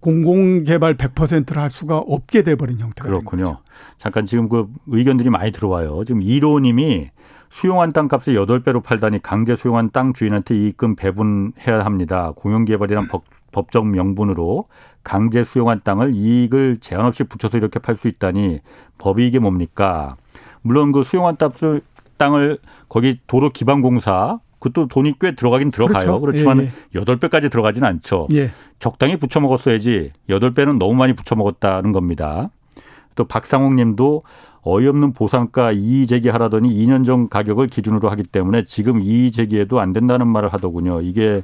[0.00, 3.60] 공공 개발 100%를 할 수가 없게 돼 버린 형태가 그렇군요.
[3.96, 6.02] 잠깐 지금 그 의견들이 많이 들어와요.
[6.04, 7.13] 지금 1호님이
[7.54, 12.32] 수용한 땅값을 8배로 팔다니 강제 수용한 땅 주인한테 이익금 배분해야 합니다.
[12.34, 14.64] 공영개발이란 법, 법적 명분으로
[15.04, 18.58] 강제 수용한 땅을 이익을 제한 없이 붙여서 이렇게 팔 수 있다니
[18.98, 20.16] 법이 이게 뭡니까?
[20.62, 21.82] 물론 그 수용한 땅을
[22.16, 26.18] 땅을 거기 도로 기반 공사 그것도 돈이 꽤 들어가긴 들어가요.
[26.18, 26.20] 그렇죠.
[26.20, 28.26] 그렇지만 여덟 예, 배까지 들어가지는 않죠.
[28.34, 28.50] 예.
[28.80, 32.50] 적당히 붙여 먹었어야지 여덟 배는 너무 많이 붙여 먹었다는 겁니다.
[33.14, 34.24] 또 박상욱 님도
[34.64, 40.26] 어이없는 보상가 이의 제기하라더니 2년 전 가격을 기준으로 하기 때문에 지금 이의 제기에도 안 된다는
[40.26, 41.02] 말을 하더군요.
[41.02, 41.42] 이게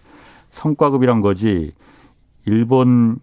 [0.52, 1.72] 성과급이란 거지
[2.46, 3.18] 일본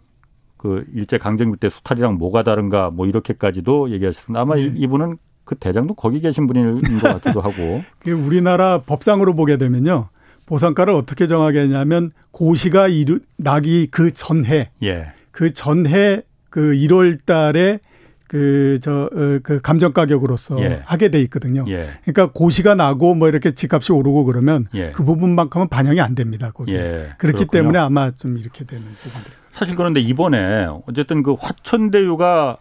[0.57, 4.41] 그 일제 강점기 때 수탈이랑 뭐가 다른가 뭐 이렇게까지도 얘기하셨습니다.
[4.41, 4.71] 아마 네.
[4.75, 7.81] 이분은 그 대장도 거기 계신 분인 것 같기도 하고.
[7.99, 10.09] 그 우리나라 법상으로 보게 되면요.
[10.45, 14.71] 보상가를 어떻게 정하겠냐면 고시가 이루, 나기 그 전해.
[14.83, 15.07] 예.
[15.31, 17.79] 그 전해 그 1월 달에
[18.27, 20.81] 그, 저, 어, 그 감정 가격으로서 예.
[20.85, 21.65] 하게 돼 있거든요.
[21.67, 21.87] 예.
[22.03, 24.91] 그러니까 고시가 나고 뭐 이렇게 집값이 오르고 그러면 예.
[24.91, 26.51] 그 부분만큼은 반영이 안 됩니다.
[26.51, 26.73] 거기.
[26.73, 27.13] 예.
[27.17, 27.51] 그렇기 그렇군요.
[27.51, 29.31] 때문에 아마 좀 이렇게 되는 부분들.
[29.51, 32.57] 사실 그런데 이번에 어쨌든 그 화천대유가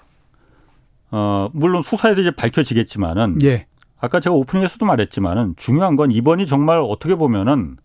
[1.10, 3.42] 어, 물론 수사에서 이제 밝혀지겠지만은.
[3.42, 3.66] 예.
[3.98, 7.76] 아까 제가 오프닝에서도 말했지만은 중요한 건 이번이 정말 어떻게 보면은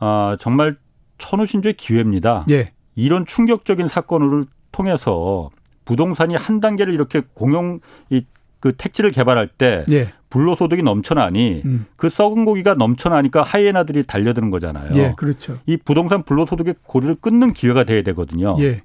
[0.00, 0.76] 아, 정말
[1.18, 2.44] 천우신조의 기회입니다.
[2.50, 2.72] 예.
[2.96, 5.50] 이런 충격적인 사건을 통해서
[5.88, 8.22] 부동산이 한 단계를 이렇게 공용 이
[8.60, 10.12] 그 택지를 개발할 때 예.
[10.30, 11.86] 불로소득이 넘쳐나니 음.
[11.96, 14.90] 그 썩은 고기가 넘쳐나니까 하이에나들이 달려드는 거잖아요.
[14.94, 15.58] 예, 그렇죠.
[15.66, 18.54] 이 부동산 불로소득의 고리를 끊는 기회가 돼야 되거든요.
[18.58, 18.82] 예.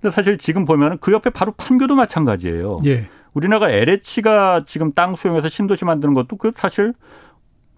[0.00, 2.76] 근데 사실 지금 보면은 그 옆에 바로 판교도 마찬가지예요.
[2.84, 3.08] 예.
[3.32, 6.92] 우리나라 LH가 지금 땅 수용해서 신도시 만드는 것도 그 사실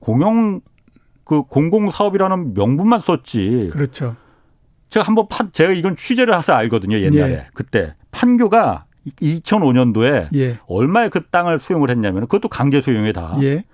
[0.01, 0.61] 공영
[1.25, 3.71] 그 공공 사업이라는 명분만 썼지.
[3.73, 4.17] 그렇죠.
[4.91, 6.99] 제가 한번 판, 제가 이건 취재를 해서 알거든요.
[6.99, 7.33] 옛날에.
[7.33, 7.47] 예.
[7.55, 8.87] 그때 판교가
[9.21, 10.59] 2005년도에 예.
[10.67, 13.37] 얼마에 그 땅을 수용을 했냐면 그것도 강제 수용에 다.
[13.43, 13.65] 예.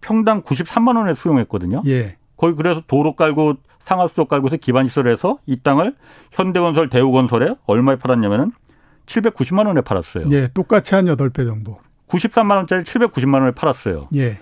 [0.00, 1.82] 평당 93만 원에 수용했거든요.
[1.86, 2.16] 예.
[2.36, 5.94] 거의 그래서 도로 깔고 상하수도 깔고서 기반 시설을 해서 이 땅을
[6.32, 8.52] 현대건설 대우건설에 얼마에 팔았냐면은
[9.04, 10.26] 790만 원에 팔았어요.
[10.30, 11.78] 예, 똑같이 한 8배 정도.
[12.08, 14.08] 93만 원짜리 790만 원에 팔았어요.
[14.14, 14.38] 예.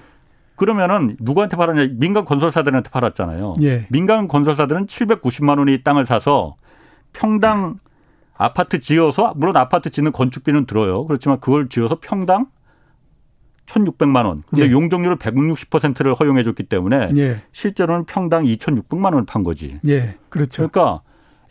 [0.56, 1.94] 그러면은 누구한테 팔았냐?
[1.94, 3.54] 민간 건설사들한테 팔았잖아요.
[3.62, 3.86] 예.
[3.90, 6.56] 민간 건설사들은 790만 원이 땅을 사서
[7.12, 7.78] 평당
[8.38, 11.04] 아파트 지어서 물론 아파트 짓는 건축비는 들어요.
[11.06, 12.46] 그렇지만 그걸 지어서 평당
[13.66, 14.44] 1,600만 원.
[14.48, 14.70] 근데 예.
[14.70, 17.42] 용적률을 160%를 허용해 줬기 때문에 예.
[17.52, 19.78] 실제로는 평당 2,600만 원을 판 거지.
[19.86, 20.16] 예.
[20.30, 20.68] 그렇죠.
[20.68, 21.02] 그러니까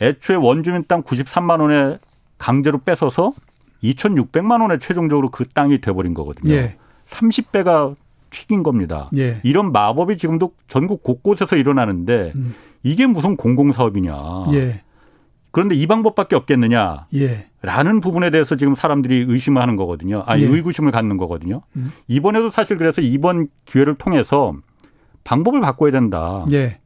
[0.01, 1.99] 애초에 원주민 땅 93만 원에
[2.37, 3.33] 강제로 뺏어서
[3.83, 6.53] 2,600만 원에 최종적으로 그 땅이 돼 버린 거거든요.
[6.53, 6.77] 예.
[7.07, 7.95] 30배가
[8.29, 9.09] 튀긴 겁니다.
[9.17, 9.39] 예.
[9.43, 12.55] 이런 마법이 지금도 전국 곳곳에서 일어나는데 음.
[12.83, 14.15] 이게 무슨 공공사업이냐.
[14.53, 14.81] 예.
[15.51, 17.05] 그런데 이 방법밖에 없겠느냐?
[17.15, 17.47] 예.
[17.61, 20.23] 라는 부분에 대해서 지금 사람들이 의심을 하는 거거든요.
[20.25, 20.47] 아니, 예.
[20.47, 21.61] 의구심을 갖는 거거든요.
[21.75, 21.91] 음.
[22.07, 24.53] 이번에도 사실 그래서 이번 기회를 통해서
[25.23, 26.45] 방법을 바꿔야 된다.
[26.51, 26.79] 예.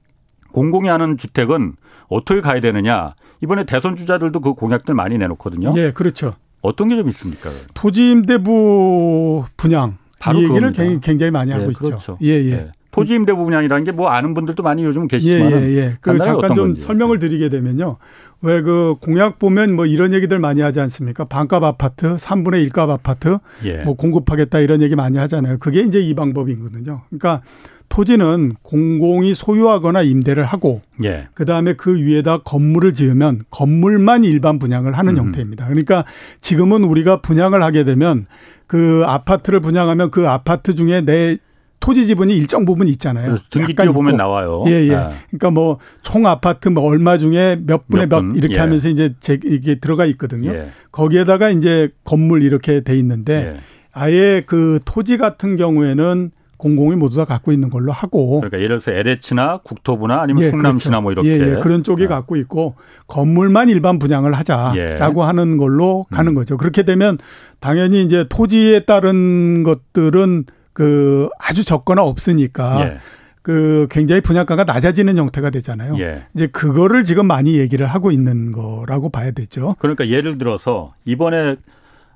[0.51, 1.73] 공공이 하는 주택은
[2.07, 3.15] 어떻게 가야 되느냐.
[3.41, 5.73] 이번에 대선 주자들도 그 공약들 많이 내놓거든요.
[5.77, 6.33] 예, 그렇죠.
[6.61, 7.49] 어떤 게 좀 있습니까?
[7.73, 10.99] 토지 임대부 분양 바로 이 얘기를 그겁니다.
[11.01, 11.83] 굉장히 많이 하고 예, 있죠.
[11.85, 12.17] 그렇죠.
[12.21, 12.51] 예, 예.
[12.51, 12.71] 예.
[12.91, 15.97] 토지 임대 부분이라는 게 뭐 아는 분들도 많이 요즘 계시지만 예, 예, 예.
[16.01, 16.81] 그 잠깐 좀 건지.
[16.83, 17.97] 설명을 드리게 되면요.
[18.43, 21.25] 왜 그 공약 보면 뭐 이런 얘기들 많이 하지 않습니까?
[21.25, 23.83] 반값 아파트, 3분의 1값 아파트 예.
[23.83, 25.57] 뭐 공급하겠다 이런 얘기 많이 하잖아요.
[25.59, 27.01] 그게 이제 이 방법이거든요.
[27.09, 27.41] 그러니까
[27.89, 31.25] 토지는 공공이 소유하거나 임대를 하고 예.
[31.33, 35.25] 그다음에 그 위에다 건물을 지으면 건물만 일반 분양을 하는 음.
[35.25, 35.67] 형태입니다.
[35.67, 36.05] 그러니까
[36.39, 38.25] 지금은 우리가 분양을 하게 되면
[38.65, 41.37] 그 아파트를 분양하면 그 아파트 중에 내
[41.81, 43.39] 토지 지분이 일정 부분 있잖아요.
[43.49, 44.63] 등기표 보면 나와요.
[44.67, 44.95] 예, 예.
[44.95, 45.11] 아.
[45.29, 45.79] 그러니까 뭐
[46.11, 48.35] 총 아파트 뭐 얼마 중에 몇 분의 몇, 분?
[48.35, 48.59] 이렇게 예.
[48.59, 50.51] 하면서 이제 제, 이게 들어가 있거든요.
[50.53, 50.67] 예.
[50.91, 53.59] 거기에다가 이제 건물 이렇게 돼 있는데 예.
[53.93, 58.91] 아예 그 토지 같은 경우에는 공공이 모두 다 갖고 있는 걸로 하고 그러니까 예를 들어서
[58.91, 61.01] LH나 국토부나 아니면 예, 성남시나 그렇죠.
[61.01, 61.59] 뭐 이렇게 예, 예.
[61.61, 62.07] 그런 쪽이 아.
[62.07, 62.75] 갖고 있고
[63.07, 65.25] 건물만 일반 분양을 하자라고 예.
[65.25, 66.35] 하는 걸로 가는 음.
[66.35, 66.57] 거죠.
[66.57, 67.17] 그렇게 되면
[67.61, 70.43] 당연히 이제 토지에 따른 것들은
[70.81, 72.97] 그 아주 적거나 없으니까 예.
[73.43, 75.95] 그 굉장히 분양가가 낮아지는 형태가 되잖아요.
[75.99, 76.23] 예.
[76.33, 79.75] 이제 그거를 지금 많이 얘기를 하고 있는 거라고 봐야 되죠.
[79.77, 81.57] 그러니까 예를 들어서 이번에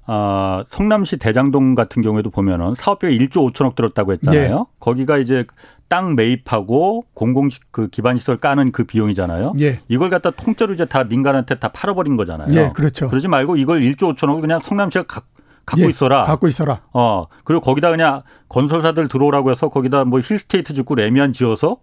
[0.07, 4.67] 어, 성남시 대장동 같은 경우에도 보면은 사업비가 1조 5천억 들었다고 했잖아요.
[4.67, 4.75] 예.
[4.79, 5.45] 거기가 이제
[5.87, 9.53] 땅 매입하고 공공 그 기반 시설 까는 그 비용이잖아요.
[9.59, 9.79] 예.
[9.87, 12.51] 이걸 갖다 통째로 이제 다 민간한테 다 팔아버린 거잖아요.
[12.59, 13.09] 예, 그렇죠.
[13.09, 15.27] 그러지 말고 이걸 1조 5천억을 그냥 성남시가 각
[15.65, 16.23] 갖고 예, 있어라.
[16.23, 16.81] 갖고 있어라.
[16.93, 21.77] 어 그리고 거기다 그냥 건설사들 들어오라고 해서 거기다 뭐 힐스테이트 짓고 레미안 지어서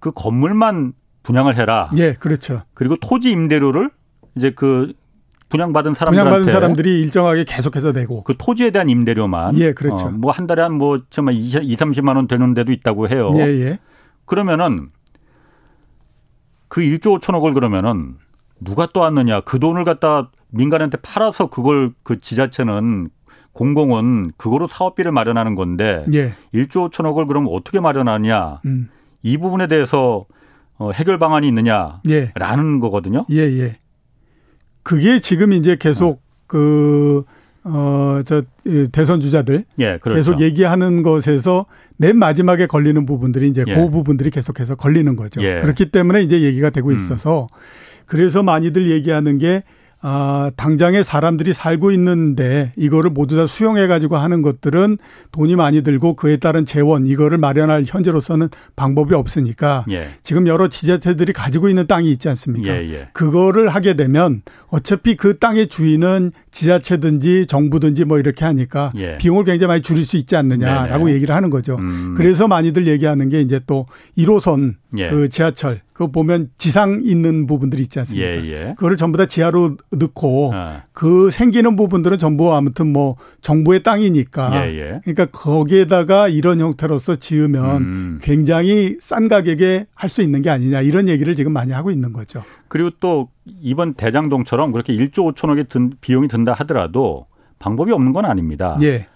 [0.00, 1.90] 그 건물만 분양을 해라.
[1.96, 2.62] 예, 그렇죠.
[2.74, 3.90] 그리고 토지 임대료를
[4.36, 4.92] 이제 그
[5.50, 10.46] 분양받은 사람들한테 분양받은 사람들이 일정하게 계속해서 내고 그 토지에 대한 임대료만 예 그렇죠 어, 뭐한
[10.46, 13.30] 달에 한 뭐 정말 2, 30만 원 되는 데도 있다고 해요.
[13.34, 13.78] 예, 예.
[14.26, 14.90] 그러면은
[16.68, 18.16] 그 1조 5천억을 그러면은
[18.60, 23.08] 누가 떠왔느냐 그 돈을 갖다 민간한테 팔아서 그걸 그 지자체는
[23.52, 26.32] 공공은 그거로 사업비를 마련하는 건데 예.
[26.54, 28.88] 1조 5천억을 그럼 어떻게 마련하냐 음.
[29.22, 30.26] 이 부분에 대해서
[30.78, 32.32] 어, 해결 방안이 있느냐라는 예.
[32.80, 33.26] 거거든요.
[33.30, 33.76] 예, 예.
[34.82, 36.18] 그게 지금 이제 계속 어.
[36.46, 37.24] 그,
[37.64, 38.42] 어, 저,
[38.92, 39.64] 대선 주자들.
[39.80, 40.16] 예, 그렇죠.
[40.16, 43.74] 계속 얘기하는 것에서 맨 마지막에 걸리는 부분들이 이제 예.
[43.74, 45.42] 그 부분들이 계속해서 걸리는 거죠.
[45.42, 45.60] 예.
[45.60, 46.96] 그렇기 때문에 이제 얘기가 되고 음.
[46.96, 47.48] 있어서
[48.06, 49.64] 그래서 많이들 얘기하는 게
[50.00, 54.98] 아, 당장에 사람들이 살고 있는데 이거를 모두 다 수용해 가지고 하는 것들은
[55.32, 60.08] 돈이 많이 들고 그에 따른 재원 이거를 마련할 현재로서는 방법이 없으니까 예.
[60.22, 62.68] 지금 여러 지자체들이 가지고 있는 땅이 있지 않습니까?
[62.68, 63.08] 예, 예.
[63.12, 69.16] 그거를 하게 되면 어차피 그 땅의 주인은 지자체든지 정부든지 뭐 이렇게 하니까 예.
[69.18, 71.08] 비용을 굉장히 많이 줄일 수 있지 않느냐라고.
[71.10, 71.76] 얘기를 하는 거죠.
[71.76, 72.14] 음.
[72.16, 75.10] 그래서 많이들 얘기하는 게 이제 또 1호선 예.
[75.10, 78.26] 그 지하철 그거 보면 지상 있는 부분들이 있지 않습니까?
[78.28, 78.74] 예, 예.
[78.76, 80.82] 그거를 전부 다 지하로 넣고 아.
[80.92, 85.00] 그 생기는 부분들은 전부 아무튼 뭐 정부의 땅이니까 예, 예.
[85.04, 88.18] 그러니까 거기에다가 이런 형태로서 지으면 음.
[88.22, 92.42] 굉장히 싼 가격에 할 수 있는 게 아니냐 이런 얘기를 지금 많이 하고 있는 거죠.
[92.68, 93.28] 그리고 또
[93.60, 97.26] 이번 대장동처럼 그렇게 1조 5천억의 든 비용이 든다 하더라도
[97.58, 98.78] 방법이 없는 건 아닙니다.
[98.82, 99.06] 예.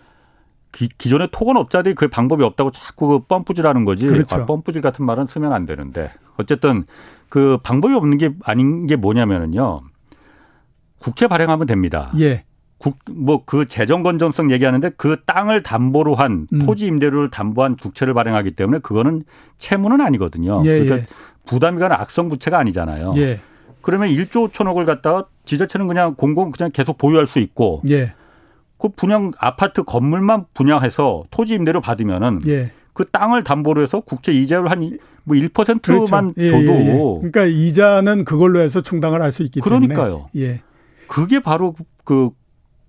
[0.73, 4.07] 기, 기존의 토건업자들이 그 방법이 없다고 자꾸 그 뻔뿌질하는 거지.
[4.07, 4.37] 그렇죠.
[4.37, 6.85] 아, 뻔뿌질 같은 말은 쓰면 안 되는데 어쨌든
[7.29, 9.83] 그 방법이 없는 게 아닌 게 뭐냐면은요.
[10.99, 12.11] 국채 발행하면 됩니다.
[12.19, 12.45] 예.
[13.11, 16.59] 뭐그 재정 건전성 얘기하는데 그 땅을 담보로 한 음.
[16.61, 19.23] 토지 임대료를 담보한 국채를 발행하기 때문에 그거는
[19.59, 20.63] 채무는 아니거든요.
[20.65, 21.07] 예, 그러니까 예.
[21.47, 23.15] 부담이 가는 악성 부채가 아니잖아요.
[23.19, 23.41] 예.
[23.83, 28.15] 그러면 1조 5천억을 갖다가 지자체는 그냥 공공 그냥 계속 보유할 수 있고 예.
[28.83, 32.73] 그 분양 아파트 건물만 분양해서 토지 임대료 받으면은 예.
[32.93, 34.91] 그 땅을 담보로 해서 국제 이자율 한뭐
[35.29, 36.35] 1%만 그렇죠.
[36.39, 36.99] 예, 줘도 예, 예.
[37.21, 40.29] 그러니까 이자는 그걸로 해서 충당을 할 수 있기 그러니까요.
[40.33, 40.61] 때문에 예.
[41.07, 42.31] 그게 바로 그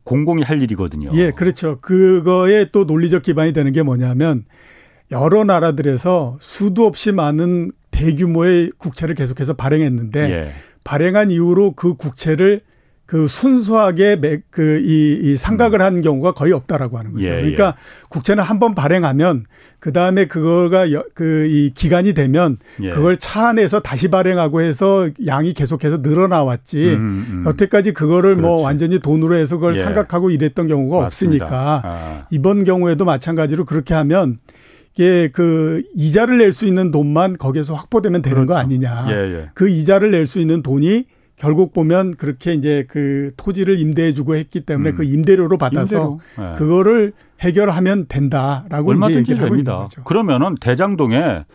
[0.04, 1.12] 공공이 할 일이거든요.
[1.14, 1.78] 예, 그렇죠.
[1.80, 4.46] 그거에 또 논리적 기반이 되는 게 뭐냐면
[5.12, 10.52] 여러 나라들에서 수도 없이 많은 대규모의 국채를 계속해서 발행했는데 예.
[10.84, 12.62] 발행한 이후로 그 국채를
[13.14, 17.26] 그 순수하게 그이 이 상각을 한 경우가 거의 없다라고 하는 거죠.
[17.26, 17.74] 예, 그러니까 예.
[18.10, 19.44] 국채는 한 번 발행하면
[19.80, 22.90] 그 다음에 그거가 그 이 기간이 되면 예.
[22.90, 27.26] 그걸 차 안에서 다시 발행하고 해서 양이 계속해서 늘어나왔지 음, 음.
[27.30, 27.44] 음.
[27.46, 28.48] 여태까지 그거를 뭐 그렇지.
[28.56, 29.84] 뭐 완전히 돈으로 해서 그걸 예.
[29.84, 31.46] 상각하고 이랬던 경우가 맞습니다.
[31.46, 32.26] 없으니까 아.
[32.32, 34.40] 이번 경우에도 마찬가지로 그렇게 하면
[34.96, 38.54] 이게 그 이자를 낼 수 있는 돈만 거기에서 확보되면 되는 그렇죠.
[38.54, 39.06] 거 아니냐.
[39.10, 39.50] 예, 예.
[39.54, 44.92] 그 이자를 낼 수 있는 돈이 결국 보면 그렇게 이제 그 토지를 임대해주고 했기 때문에
[44.92, 44.96] 음.
[44.96, 46.50] 그 임대료로 받아서 임대료.
[46.52, 46.56] 네.
[46.58, 49.88] 그거를 해결하면 된다라고 얼마든지 됩니다.
[50.06, 51.46] 그러면은 대장동에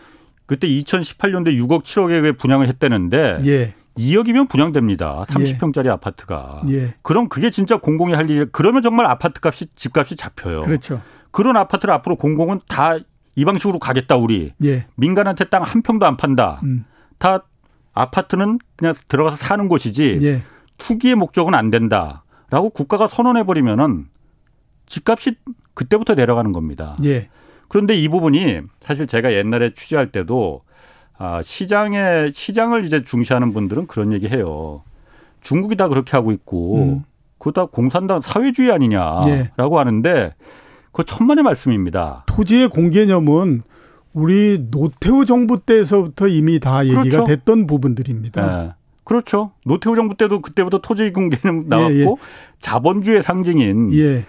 [0.46, 3.74] 그때 2018년도에 6억 7억에 분양을 했다는데 예.
[3.96, 5.24] 2억이면 분양됩니다.
[5.28, 5.90] 30평짜리 예.
[5.90, 6.62] 아파트가.
[6.70, 6.94] 예.
[7.02, 8.48] 그럼 그게 진짜 공공이 할 일.
[8.52, 10.62] 그러면 정말 아파트 값이 집값이 잡혀요.
[10.62, 11.00] 그렇죠.
[11.30, 12.98] 그런 아파트를 앞으로 공공은 다
[13.38, 14.50] 이 방식으로 가겠다 우리.
[14.64, 14.86] 예.
[14.96, 16.60] 민간한테 땅 한 평도 안 판다.
[16.64, 16.84] 음.
[17.18, 17.44] 다
[17.98, 20.42] 아파트는 그냥 들어가서 사는 곳이지 예.
[20.78, 24.06] 투기의 목적은 안 된다라고 국가가 선언해 버리면은
[24.86, 25.36] 집값이
[25.74, 26.96] 그때부터 내려가는 겁니다.
[27.04, 27.28] 예.
[27.68, 30.62] 그런데 이 부분이 사실 제가 옛날에 취재할 때도
[31.18, 34.82] 아, 시장에 시장을 이제 중시하는 분들은 그런 얘기 해요.
[35.40, 37.04] 중국이 다 그렇게 하고 있고 음.
[37.38, 39.78] 그거 다 공산당 사회주의 아니냐라고 예.
[39.78, 40.34] 하는데
[40.92, 42.24] 그 천만의 말씀입니다.
[42.26, 43.62] 토지의 공개념은
[44.12, 47.24] 우리 노태우 정부 때서부터 이미 다 얘기가 그렇죠.
[47.24, 48.62] 됐던 부분들입니다.
[48.62, 48.72] 네.
[49.04, 49.52] 그렇죠.
[49.64, 52.14] 노태우 정부 때도 그때부터 토지 공개는 나왔고 예, 예.
[52.60, 54.26] 자본주의 상징인 예.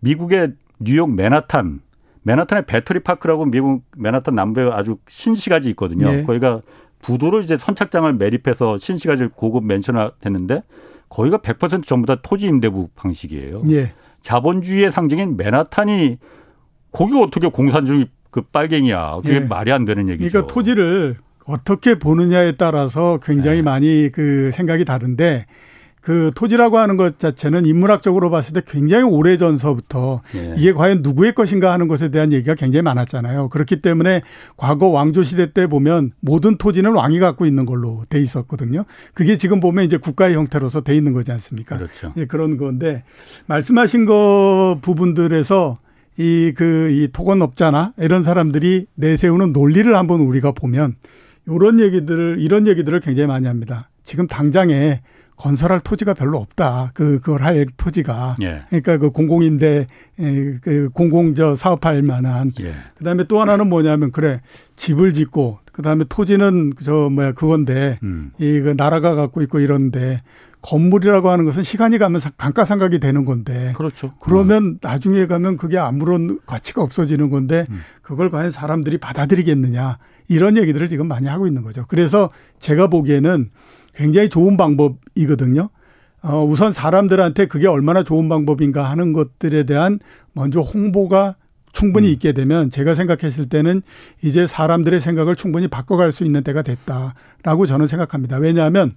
[0.00, 1.80] 미국의 뉴욕 맨하탄
[2.22, 6.08] 맨하탄의 배터리 파크라고 미국 맨하탄 남부에 아주 신시가지 있거든요.
[6.12, 6.22] 예.
[6.24, 6.60] 거기가
[7.00, 10.62] 부도를 이제 선착장을 매립해서 신시가지 고급 맨션을 했는데
[11.08, 13.62] 거기가 100% 전부 다 토지 임대부 방식이에요.
[13.70, 13.94] 예.
[14.20, 16.18] 자본주의의 상징인 맨하탄이
[16.92, 19.20] 거기 어떻게 공산주의 그 빨갱이야.
[19.22, 19.40] 그게 예.
[19.40, 20.30] 말이 안 되는 얘기죠.
[20.30, 23.62] 그러니까 토지를 어떻게 보느냐에 따라서 굉장히 네.
[23.62, 25.46] 많이 그 생각이 다른데
[26.08, 30.54] 그 토지라고 하는 것 자체는 인문학적으로 봤을 때 굉장히 오래 전서부터 예.
[30.56, 33.48] 이게 과연 누구의 것인가 하는 것에 대한 얘기가 굉장히 많았잖아요.
[33.50, 34.22] 그렇기 때문에
[34.56, 38.84] 과거 왕조 시대 때 보면 모든 토지는 왕이 갖고 있는 걸로 돼 있었거든요.
[39.12, 41.76] 그게 지금 보면 이제 국가의 형태로서 돼 있는 거지 않습니까?
[41.76, 42.14] 그렇죠.
[42.16, 43.04] 예, 그런 건데
[43.46, 45.78] 말씀하신 거 부분들에서
[46.18, 50.96] 이, 그, 이 토건업자나 이런 사람들이 내세우는 논리를 한번 우리가 보면
[51.46, 53.88] 이런 얘기들을, 이런 얘기들을 굉장히 많이 합니다.
[54.02, 55.00] 지금 당장에
[55.36, 56.90] 건설할 토지가 별로 없다.
[56.94, 58.34] 그, 그걸 할 토지가.
[58.42, 58.62] 예.
[58.68, 59.86] 그러니까 그 공공임대,
[60.60, 62.52] 그 공공저 사업할 만한.
[62.60, 62.74] 예.
[62.96, 64.40] 그 다음에 또 하나는 뭐냐면, 그래,
[64.74, 68.32] 집을 짓고, 그 다음에 토지는 저 뭐야, 그건데, 음.
[68.38, 70.20] 이그 나라가 갖고 있고 이런데,
[70.60, 73.72] 건물이라고 하는 것은 시간이 가면 감가상각이 되는 건데.
[73.76, 74.10] 그렇죠.
[74.20, 74.78] 그러면 음.
[74.80, 77.80] 나중에 가면 그게 아무런 가치가 없어지는 건데 음.
[78.02, 79.98] 그걸 과연 사람들이 받아들이겠느냐.
[80.28, 81.84] 이런 얘기들을 지금 많이 하고 있는 거죠.
[81.88, 83.48] 그래서 제가 보기에는
[83.94, 85.70] 굉장히 좋은 방법이거든요.
[86.22, 90.00] 어, 우선 사람들한테 그게 얼마나 좋은 방법인가 하는 것들에 대한
[90.32, 91.36] 먼저 홍보가
[91.72, 92.12] 충분히 음.
[92.12, 93.82] 있게 되면 제가 생각했을 때는
[94.22, 98.38] 이제 사람들의 생각을 충분히 바꿔갈 수 있는 때가 됐다라고 저는 생각합니다.
[98.38, 98.94] 왜냐하면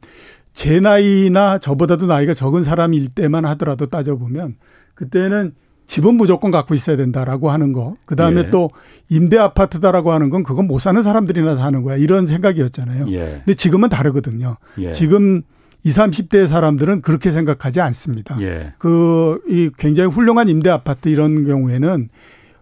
[0.54, 4.56] 제 나이나 저보다도 나이가 적은 사람일 때만 하더라도 따져보면
[4.96, 5.54] 그때는
[5.88, 7.96] 집은 무조건 갖고 있어야 된다라고 하는 거.
[8.06, 8.50] 그 다음에 예.
[8.50, 8.70] 또
[9.10, 11.98] 임대 아파트다라고 하는 건 그건 못 사는 사람들이나 사는 거야.
[11.98, 13.08] 이런 생각이었잖아요.
[13.12, 13.42] 예.
[13.44, 14.56] 근데 지금은 다르거든요.
[14.78, 14.92] 예.
[14.92, 15.42] 지금
[15.84, 18.38] 20, 30대 사람들은 그렇게 생각하지 않습니다.
[18.42, 18.74] 예.
[18.78, 22.08] 그, 이 굉장히 훌륭한 임대 아파트 이런 경우에는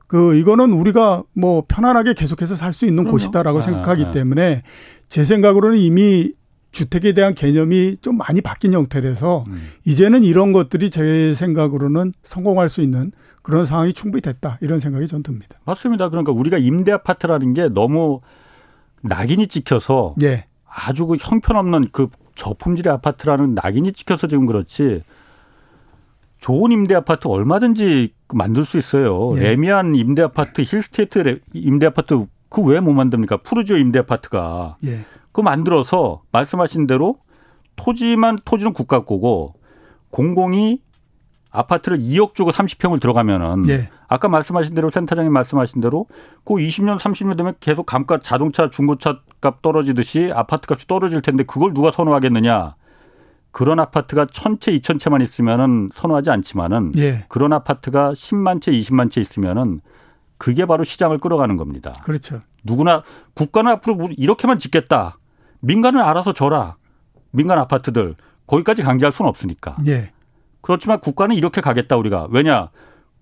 [0.08, 3.12] 그, 이거는 우리가 뭐 편안하게 계속해서 살 수 있는 그럼요.
[3.12, 4.12] 곳이다라고 아, 생각하기 아.
[4.12, 4.63] 때문에
[5.08, 6.32] 제 생각으로는 이미
[6.71, 9.69] 주택에 대한 개념이 좀 많이 바뀐 형태라서 음.
[9.86, 15.23] 이제는 이런 것들이 제 생각으로는 성공할 수 있는 그런 상황이 충분히 됐다 이런 생각이 전
[15.23, 15.58] 듭니다.
[15.65, 16.10] 맞습니다.
[16.10, 18.21] 그러니까 우리가 임대 아파트라는 게 너무
[19.01, 20.45] 낙인이 찍혀서 예.
[20.67, 25.01] 아주 그 형편없는 그 저품질의 아파트라는 낙인이 찍혀서 지금 그렇지
[26.38, 29.32] 좋은 임대 아파트 얼마든지 만들 수 있어요.
[29.38, 29.41] 예.
[29.41, 33.38] 래미안 임대 아파트, 힐스테이트 임대 아파트 그 왜 못 만듭니까?
[33.38, 34.77] 푸르지오 임대 아파트가.
[34.86, 35.05] 예.
[35.31, 37.17] 그 만들어서 말씀하신 대로
[37.75, 39.55] 토지만 토지는 국가 거고
[40.09, 40.81] 공공이
[41.51, 43.89] 아파트를 2억 주고 30평을 들어가면은 예.
[44.07, 46.05] 아까 말씀하신 대로 센터장님 말씀하신 대로
[46.43, 51.73] 그 20년 30년 되면 계속 감가 자동차 중고차 값 떨어지듯이 아파트 값이 떨어질 텐데 그걸
[51.73, 52.75] 누가 선호하겠느냐?
[53.51, 57.25] 그런 아파트가 천채, 이천 채만 있으면은 선호하지 않지만은 예.
[57.29, 59.81] 그런 아파트가 10만 채, 20만 채 있으면은
[60.37, 61.93] 그게 바로 시장을 끌어가는 겁니다.
[62.03, 62.41] 그렇죠.
[62.63, 65.17] 누구나 국가는 앞으로 뭐 이렇게만 짓겠다.
[65.61, 66.75] 민간은 알아서 줘라.
[67.31, 68.15] 민간 아파트들
[68.47, 69.75] 거기까지 강제할 수는 없으니까.
[69.87, 70.09] 예.
[70.61, 72.69] 그렇지만 국가는 이렇게 가겠다 우리가 왜냐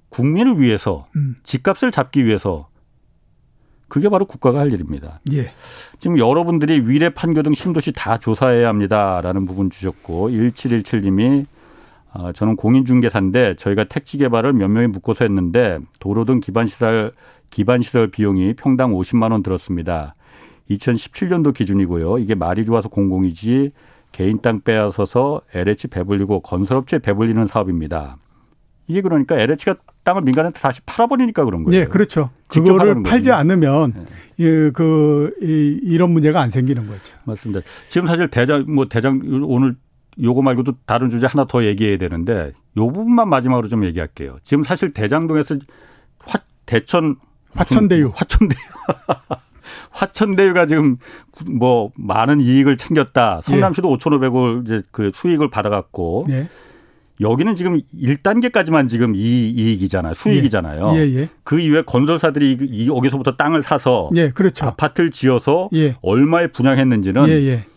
[0.09, 1.35] 국민을 위해서 음.
[1.43, 2.67] 집값을 잡기 위해서
[3.89, 5.19] 그게 바로 국가가 할 일입니다.
[5.31, 5.51] 예.
[5.99, 11.45] 지금 여러분들이 위례 판교 등 신도시 다 조사해야 합니다라는 부분 주셨고 1717님이
[12.13, 17.11] 어, 저는 공인중개사인데 저희가 택지 개발을 몇 명이 묶어서 했는데 도로 등 기반 시설
[17.49, 20.13] 기반 시설 비용이 평당 50만 원 들었습니다.
[20.69, 22.19] 2017년도 기준이고요.
[22.19, 23.71] 이게 말이 좋아서 공공이지
[24.11, 28.17] 개인 땅 빼앗아서 LH 배불리고 건설업체 배불리는 사업입니다.
[28.87, 31.83] 이게 그러니까 LH가 땅을 민간한테 다시 팔아버리니까 그런 거예요.
[31.83, 32.29] 네, 그렇죠.
[32.47, 34.45] 그거를 팔지 않으면 네.
[34.45, 37.13] 예, 그 이, 이런 문제가 안 생기는 거죠.
[37.25, 37.61] 맞습니다.
[37.89, 39.75] 지금 사실 대장 뭐 대장 오늘
[40.21, 44.37] 요거 말고도 다른 주제 하나 더 얘기해야 되는데 요 부분만 마지막으로 좀 얘기할게요.
[44.43, 45.57] 지금 사실 대장동에서
[46.19, 47.17] 화, 대천
[47.55, 48.59] 화천대유 화천대유
[49.91, 50.97] 화천대유가 지금
[51.47, 53.41] 뭐 많은 이익을 챙겼다.
[53.41, 53.95] 성남시도 예.
[53.95, 56.49] 5,500원 이제 그 수익을 받아갖고 예.
[57.19, 60.13] 여기는 지금 1단계까지만 지금 이 이익이잖아요.
[60.13, 60.91] 수익이잖아요.
[60.95, 60.99] 예.
[60.99, 61.29] 예, 예.
[61.43, 64.67] 그 이후에 건설사들이 여기서부터 땅을 사서 예, 그렇죠.
[64.67, 65.95] 아파트를 지어서 예.
[66.03, 67.25] 얼마에 분양했는지는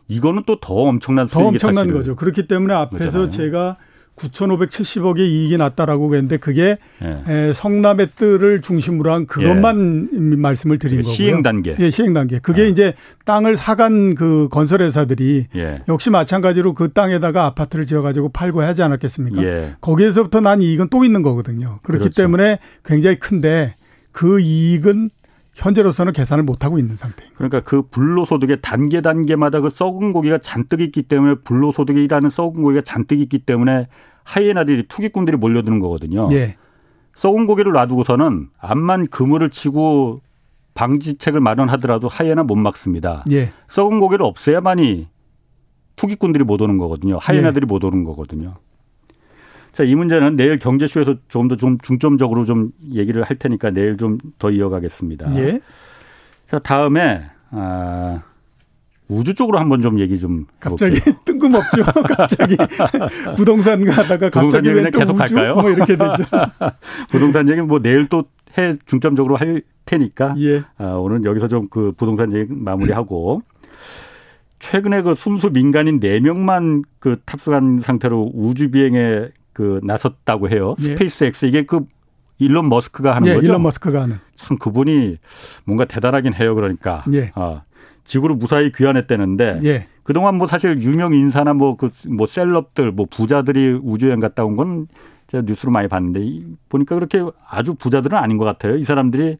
[0.08, 2.16] 이거는 또 더 엄청난 수익이 더 엄청난 거죠.
[2.16, 3.28] 그렇기 때문에 앞에서 거잖아요.
[3.30, 3.76] 제가
[4.20, 7.52] 9,570억의 이익이 났다라고 그랬는데 그게 예.
[7.52, 10.36] 성남의 뜰을 중심으로 한 그것만 예.
[10.36, 11.14] 말씀을 드린 거고요.
[11.14, 11.76] 시행 단계.
[11.78, 12.38] 예, 시행 단계.
[12.38, 12.68] 그게 예.
[12.68, 15.82] 이제 땅을 사간 그 건설 회사들이 예.
[15.88, 19.42] 역시 마찬가지로 그 땅에다가 아파트를 지어 가지고 팔고 하지 않았겠습니까?
[19.42, 19.74] 예.
[19.80, 21.78] 거기에서부터 난 이익은 또 있는 거거든요.
[21.82, 22.22] 그렇기 그렇죠.
[22.22, 23.74] 때문에 굉장히 큰데
[24.12, 25.10] 그 이익은
[25.54, 27.36] 현재로서는 계산을 못 하고 있는 상태입니다.
[27.36, 33.20] 그러니까 그 불로소득의 단계 단계마다 그 썩은 고기가 잔뜩 있기 때문에 불로소득이라는 썩은 고기가 잔뜩
[33.20, 33.88] 있기 때문에
[34.24, 36.28] 하이에나들이 투기꾼들이 몰려드는 거거든요.
[36.32, 36.56] 예.
[37.14, 40.20] 썩은 고기를 놔두고서는 암만 그물을 치고
[40.74, 43.24] 방지책을 마련하더라도 하이에나 못 막습니다.
[43.30, 43.52] 예.
[43.68, 45.08] 썩은 고기를 없애야만이
[45.96, 47.18] 투기꾼들이 못 오는 거거든요.
[47.18, 47.66] 하이에나들이 예.
[47.66, 48.54] 못 오는 거거든요.
[49.72, 55.34] 자, 이 문제는 내일 경제쇼에서 좀더좀 중점적으로 좀 얘기를 할 테니까 내일 좀 더 이어가겠습니다.
[55.36, 55.60] 예.
[56.48, 58.22] 자, 다음에 아
[59.10, 61.14] 우주 쪽으로 한번 좀 얘기 좀 갑자기 해볼게요.
[61.24, 61.82] 뜬금없죠.
[62.16, 62.56] 갑자기
[63.36, 65.18] 부동산 가다가 갑자기 왜 계속 우주?
[65.18, 65.54] 갈까요?
[65.56, 66.24] 뭐 이렇게 되죠.
[67.10, 68.24] 부동산 얘기는 뭐 내일 또
[68.58, 70.64] 해 중점적으로 할 테니까 예.
[70.76, 73.42] 아, 오늘 여기서 좀 그 부동산 얘기 마무리하고
[74.58, 80.74] 최근에 그 순수 민간인 4 명만 그 탑승한 상태로 우주 비행에 그 나섰다고 해요.
[80.80, 80.82] 예.
[80.96, 81.80] 스페이스X 이게 그
[82.38, 83.46] 일론 머스크가 하는 예, 거죠.
[83.46, 84.18] 일론 머스크가 하는.
[84.34, 85.18] 참 그분이
[85.64, 86.54] 뭔가 대단하긴 해요.
[86.54, 87.04] 그러니까.
[87.12, 87.30] 예.
[87.34, 87.62] 아,
[88.10, 89.86] 지구로 무사히 귀환했다는데 예.
[90.02, 94.88] 그동안 뭐 사실 유명 인사나 뭐 그뭐 그 셀럽들 뭐 부자들이 우주여행 갔다 온 건
[95.28, 96.20] 제가 뉴스로 많이 봤는데
[96.68, 98.76] 보니까 그렇게 아주 부자들은 아닌 것 같아요.
[98.76, 99.38] 이 사람들이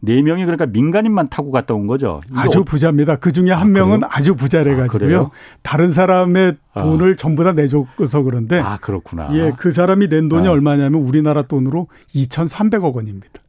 [0.00, 2.20] 네 명이 그러니까 민간인만 타고 갔다 온 거죠.
[2.34, 2.64] 아주 어...
[2.64, 3.16] 부자입니다.
[3.16, 5.22] 그 중에 한 아, 명은 아주 부자래 가지고요.
[5.22, 5.30] 아,
[5.62, 6.82] 다른 사람의 아.
[6.82, 7.14] 돈을 아.
[7.16, 9.28] 전부 다 내줘서 그런데 아 그렇구나.
[9.34, 10.50] 예, 그 사람이 낸 돈이 아.
[10.50, 11.86] 얼마냐면 우리나라 돈으로
[12.16, 13.40] 2,300억 원입니다.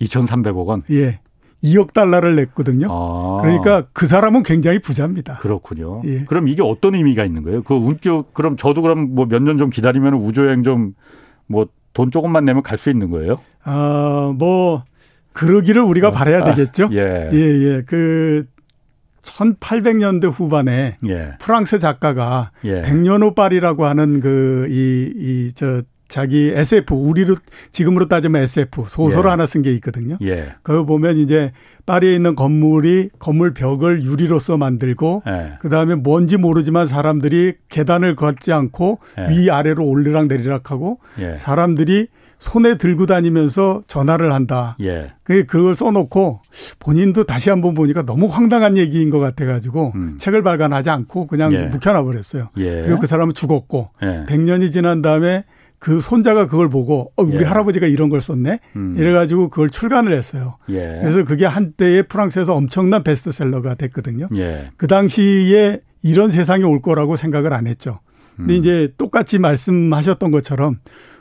[0.00, 0.82] 2,300억 원?
[0.92, 1.20] 예.
[1.62, 2.86] 2억 달러를 냈거든요.
[2.90, 3.40] 아.
[3.42, 5.38] 그러니까 그 사람은 굉장히 부자입니다.
[5.38, 6.02] 그렇군요.
[6.04, 6.24] 예.
[6.24, 7.62] 그럼 이게 어떤 의미가 있는 거예요?
[7.64, 10.94] 그 운격 그럼 저도 그럼 뭐 몇 년 좀 기다리면 우주여행 좀
[11.48, 13.40] 뭐 돈 조금만 내면 갈 수 있는 거예요?
[13.64, 14.84] 아, 뭐
[15.32, 16.10] 그러기를 우리가 어.
[16.12, 16.90] 바라야 되겠죠.
[16.94, 17.28] 예.
[17.32, 17.82] 예, 예.
[17.86, 18.44] 그
[19.22, 21.32] 1800년대 후반에 예.
[21.38, 22.82] 프랑스 작가가 예.
[22.82, 27.36] 백년호 파리라고 하는 그 이 이 저 자기 SF 우리로
[27.70, 29.30] 지금으로 따지면 SF 소설을 예.
[29.30, 30.16] 하나 쓴 게 있거든요.
[30.22, 30.54] 예.
[30.62, 31.52] 그거 보면 이제
[31.86, 35.52] 파리에 있는 건물이 건물 벽을 유리로서 만들고 예.
[35.60, 39.28] 그다음에 뭔지 모르지만 사람들이 계단을 걷지 않고 예.
[39.30, 41.36] 위 아래로 올리락 내리락하고 예.
[41.36, 44.76] 사람들이 손에 들고 다니면서 전화를 한다.
[44.80, 45.10] 예.
[45.24, 46.40] 그걸 써놓고
[46.78, 50.18] 본인도 다시 한번 보니까 너무 황당한 얘기인 것 같아가지고 음.
[50.18, 51.64] 책을 발간하지 않고 그냥 예.
[51.66, 52.50] 묵혀놔 버렸어요.
[52.58, 52.82] 예.
[52.82, 54.24] 그리고 그 사람은 죽었고 예.
[54.28, 55.44] 100년이 지난 다음에
[55.78, 57.44] 그 손자가 그걸 보고 어, 우리 예.
[57.44, 58.60] 할아버지가 이런 걸 썼네.
[58.76, 58.94] 음.
[58.96, 60.56] 이래가지고 그걸 출간을 했어요.
[60.70, 60.98] 예.
[61.00, 64.28] 그래서 그게 한때에 프랑스에서 엄청난 베스트셀러가 됐거든요.
[64.34, 64.70] 예.
[64.76, 68.00] 그 당시에 이런 세상이 올 거라고 생각을 안 했죠.
[68.36, 68.58] 근데 음.
[68.60, 70.78] 이제 똑같이 말씀하셨던 것처럼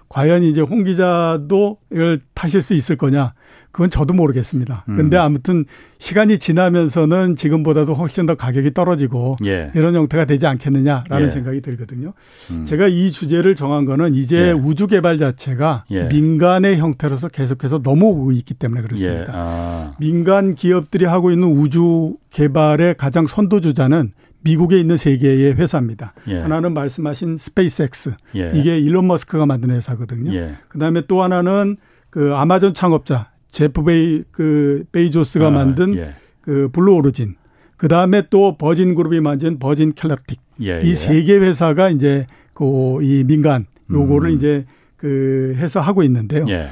[0.10, 3.34] 과연 이제 홍 기자도 이걸 타실 수 있을 거냐?
[3.72, 4.86] 그건 저도 모르겠습니다.
[4.90, 4.96] 음.
[4.96, 5.66] 근데 아무튼
[6.00, 9.72] 시간이 지나면서는 지금보다도 훨씬 더 가격이 떨어지고 예.
[9.76, 11.30] 이런 형태가 되지 않겠느냐라는 예.
[11.30, 12.14] 생각이 들거든요.
[12.50, 12.66] 음.
[12.66, 14.52] 제가 이 주제를 정한 거는 이제 예.
[14.52, 16.06] 우주 개발 자체가 예.
[16.06, 19.22] 민간의 형태로서 계속해서 넘어오고 있기 때문에 그렇습니다.
[19.22, 19.26] 예.
[19.32, 19.94] 아.
[20.00, 24.12] 민간 기업들이 하고 있는 우주 개발의 가장 선도주자는
[24.48, 26.14] 미국에 있는 세 개의 회사입니다.
[26.30, 26.40] 예.
[26.40, 28.52] 하나는 말씀하신 스페이스X 예.
[28.56, 30.34] 이게 일론 머스크가 만든 회사거든요.
[30.34, 30.54] 예.
[30.70, 31.76] 그다음에 또 하나는
[32.10, 36.16] 그 아마존 창업자 제프 베이 그 베이조스가 아, 만든 예.
[36.42, 37.36] 그 블루 오리진.
[37.76, 40.40] 그다음에 또 버진 그룹이 만든 버진 캘럭틱.
[40.62, 42.26] 예, 이세 개 회사가 이제
[42.56, 44.36] 그 이 민간 요거를 음.
[44.38, 46.46] 이제 그 해서 하고 있는데요.
[46.50, 46.70] 예.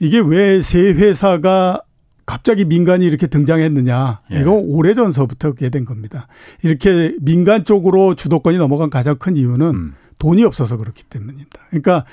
[0.00, 1.82] 이게 왜 세 회사가
[2.26, 4.20] 갑자기 민간이 이렇게 등장했느냐.
[4.32, 4.40] 예.
[4.40, 6.26] 이거 오래전서부터 그렇게 된 겁니다.
[6.62, 9.94] 이렇게 민간 쪽으로 주도권이 넘어간 가장 큰 이유는 음.
[10.18, 11.60] 돈이 없어서 그렇기 때문입니다.
[11.70, 12.04] 그러니까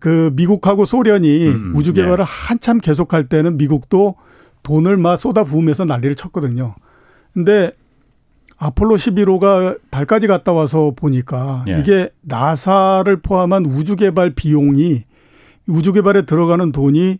[0.00, 1.72] 그 미국하고 소련이 음, 음.
[1.76, 2.24] 우주 개발을 예.
[2.26, 4.16] 한참 계속할 때는 미국도
[4.64, 6.74] 돈을 막 쏟아 부으면서 난리를 쳤거든요.
[7.32, 7.70] 근데
[8.58, 11.78] 아폴로 11호가 달까지 갔다 와서 보니까 예.
[11.78, 15.04] 이게 나사를 포함한 우주 개발 비용이
[15.68, 17.18] 우주 개발에 들어가는 돈이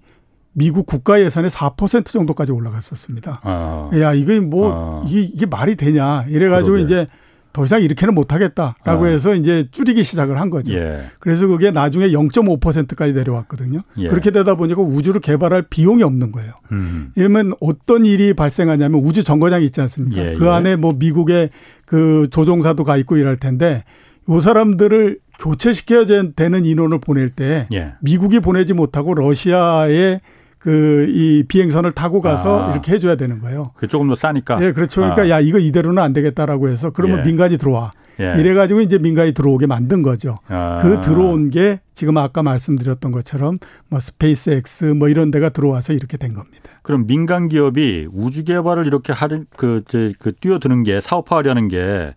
[0.59, 3.41] 미국 국가 예산의 4% 정도까지 올라갔었습니다.
[3.43, 3.91] 아.
[4.01, 5.05] 야, 이게 뭐, 아.
[5.07, 6.25] 이게, 이게 말이 되냐.
[6.29, 6.85] 이래가지고 그러게.
[6.85, 7.07] 이제
[7.53, 9.07] 더 이상 이렇게는 못하겠다라고 아.
[9.07, 10.73] 해서 이제 줄이기 시작을 한 거죠.
[10.73, 11.05] 예.
[11.21, 13.81] 그래서 그게 나중에 0.5%까지 내려왔거든요.
[13.99, 14.09] 예.
[14.09, 16.53] 그렇게 되다 보니까 우주를 개발할 비용이 없는 거예요.
[16.73, 17.13] 음.
[17.17, 20.23] 이러면 어떤 일이 발생하냐면 우주 정거장이 있지 않습니까?
[20.23, 20.35] 예.
[20.37, 20.51] 그 예.
[20.51, 21.51] 안에 뭐 미국의
[21.85, 23.85] 그 조종사도 가 있고 이럴 텐데
[24.29, 27.95] 요 사람들을 교체시켜야 되는 인원을 보낼 때 예.
[28.01, 30.21] 미국이 보내지 못하고 러시아의
[30.67, 32.73] 그 이 비행선을 타고 가서 아.
[32.73, 33.71] 이렇게 해줘야 되는 거예요.
[33.77, 34.59] 그 조금 더 싸니까.
[34.63, 35.01] 예, 그렇죠.
[35.01, 35.29] 그러니까 아.
[35.31, 37.23] 야 이거 이대로는 안 되겠다라고 해서 그러면 예.
[37.23, 37.93] 민간이 들어와.
[38.19, 38.35] 예.
[38.41, 40.39] 이래가지고 이제 민간이 들어오게 만든 거죠.
[40.49, 40.79] 아.
[40.83, 43.59] 그 들어온 게 지금 아까 말씀드렸던 것처럼
[43.89, 46.71] 뭐 스페이스X 뭐 이런 데가 들어와서 이렇게 된 겁니다.
[46.83, 52.11] 그럼 민간 기업이 우주 개발을 이렇게 하는 그, 그 뛰어드는 게 사업화하려는 게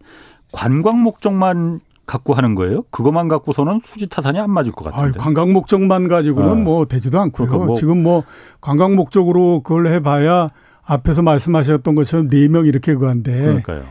[0.52, 2.84] 관광 목적만 갖고 하는 거예요?
[2.90, 5.20] 그것만 갖고서는 수지 타산이 안 맞을 것 같은데.
[5.20, 6.56] 아, 관광 목적만 가지고는 어.
[6.56, 7.48] 뭐 되지도 않고요.
[7.48, 8.24] 그러니까 뭐 지금 뭐
[8.62, 10.50] 관광 목적으로 그걸 해봐야
[10.86, 13.32] 앞에서 말씀하셨던 것처럼 네 명 이렇게 그한데.
[13.40, 13.84] 그러니까요.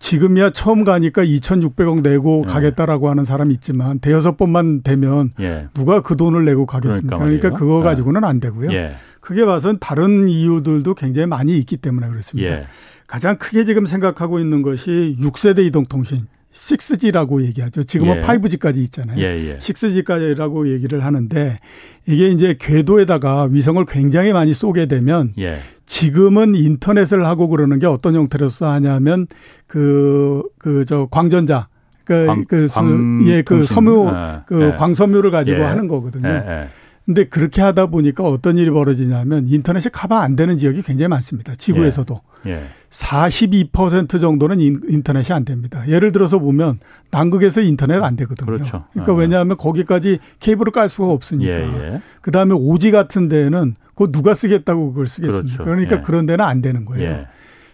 [0.00, 2.50] 지금이야 처음 가니까 2,600억 내고 예.
[2.52, 5.68] 가겠다라고 하는 사람이 있지만 대여섯 번만 되면 예.
[5.74, 7.16] 누가 그 돈을 내고 가겠습니까?
[7.18, 7.84] 그러니까, 그러니까 그거 예.
[7.84, 8.72] 가지고는 안 되고요.
[8.72, 8.96] 예.
[9.20, 12.50] 크게 봐서는 다른 이유들도 굉장히 많이 있기 때문에 그렇습니다.
[12.50, 12.66] 예.
[13.06, 16.26] 가장 크게 지금 생각하고 있는 것이 6세대 이동통신.
[16.52, 17.82] 6G라고 얘기하죠.
[17.84, 18.20] 지금은 예.
[18.20, 19.18] 5G까지 있잖아요.
[19.18, 19.58] 예, 예.
[19.58, 21.58] 6G까지라고 얘기를 하는데
[22.06, 25.58] 이게 이제 궤도에다가 위성을 굉장히 많이 쏘게 되면 예.
[25.86, 29.26] 지금은 인터넷을 하고 그러는 게 어떤 형태로서 하냐면
[29.66, 31.68] 그 그 저 광전자
[32.04, 34.76] 그, 광, 그, 광, 예, 그 섬유, 아, 그 예.
[34.76, 35.62] 광섬유를 가지고 예.
[35.62, 36.28] 하는 거거든요.
[36.28, 36.68] 예,
[37.06, 41.54] 근데 그렇게 하다 보니까 어떤 일이 벌어지냐면 인터넷이 커버 안 되는 지역이 굉장히 많습니다.
[41.56, 42.20] 지구에서도.
[42.46, 42.50] 예.
[42.50, 42.64] 예.
[42.90, 45.82] 42% 정도는 인터넷이 안 됩니다.
[45.88, 46.78] 예를 들어서 보면
[47.10, 48.46] 남극에서 인터넷 안 되거든요.
[48.46, 48.80] 그렇죠.
[48.92, 49.16] 그러니까 아.
[49.16, 51.50] 왜냐하면 거기까지 케이블을 깔 수가 없으니까.
[51.50, 52.02] 예, 예.
[52.20, 55.56] 그다음에 오지 같은 데는 그거 누가 쓰겠다고 그걸 쓰겠습니까?
[55.56, 55.64] 그렇죠.
[55.64, 56.00] 그러니까 예.
[56.02, 57.10] 그런 데는 안 되는 거예요.
[57.10, 57.26] 예.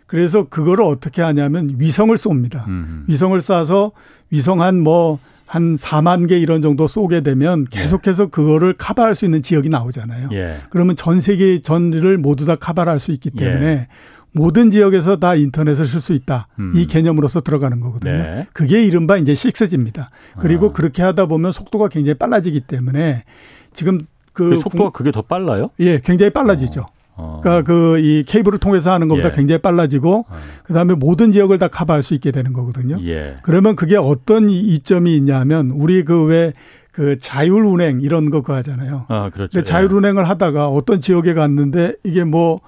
[0.06, 2.66] 그래서 그거를 어떻게 하냐면 위성을 쏩니다.
[2.68, 3.04] 음.
[3.08, 3.92] 위성을 쏴서
[4.30, 7.80] 위성 한뭐 한 4만 개 이런 정도 쏘게 되면 예.
[7.80, 10.28] 계속해서 그거를 커버할 수 있는 지역이 나오잖아요.
[10.32, 10.58] 예.
[10.70, 13.88] 그러면 전 세계 전을 모두 다 커버할 수 있기 때문에 예.
[14.32, 16.48] 모든 지역에서 다 인터넷을 쓸 수 있다.
[16.58, 16.72] 음.
[16.74, 18.12] 이 개념으로서 들어가는 거거든요.
[18.12, 18.46] 네.
[18.52, 20.08] 그게 이른바 이제 6G입니다.
[20.40, 20.72] 그리고 아.
[20.72, 23.24] 그렇게 하다 보면 속도가 굉장히 빨라지기 때문에
[23.72, 23.98] 지금
[24.32, 25.70] 그, 그 속도가 그게 더 빨라요?
[25.80, 26.82] 예, 굉장히 빨라지죠.
[27.16, 27.38] 어.
[27.38, 27.40] 어.
[27.42, 29.32] 그러니까 그 이 케이블을 통해서 하는 것보다 예.
[29.32, 30.36] 굉장히 빨라지고 어.
[30.64, 32.98] 그다음에 모든 지역을 다 커버할 수 있게 되는 거거든요.
[33.02, 33.38] 예.
[33.42, 36.52] 그러면 그게 어떤 이점이 있냐면 우리 그 왜
[36.98, 39.06] 그 자율 운행 이런 거 하잖아요.
[39.06, 39.52] 아, 그렇죠.
[39.52, 42.60] 근데 자율 운행을 하다가 어떤 지역에 갔는데 이게 뭐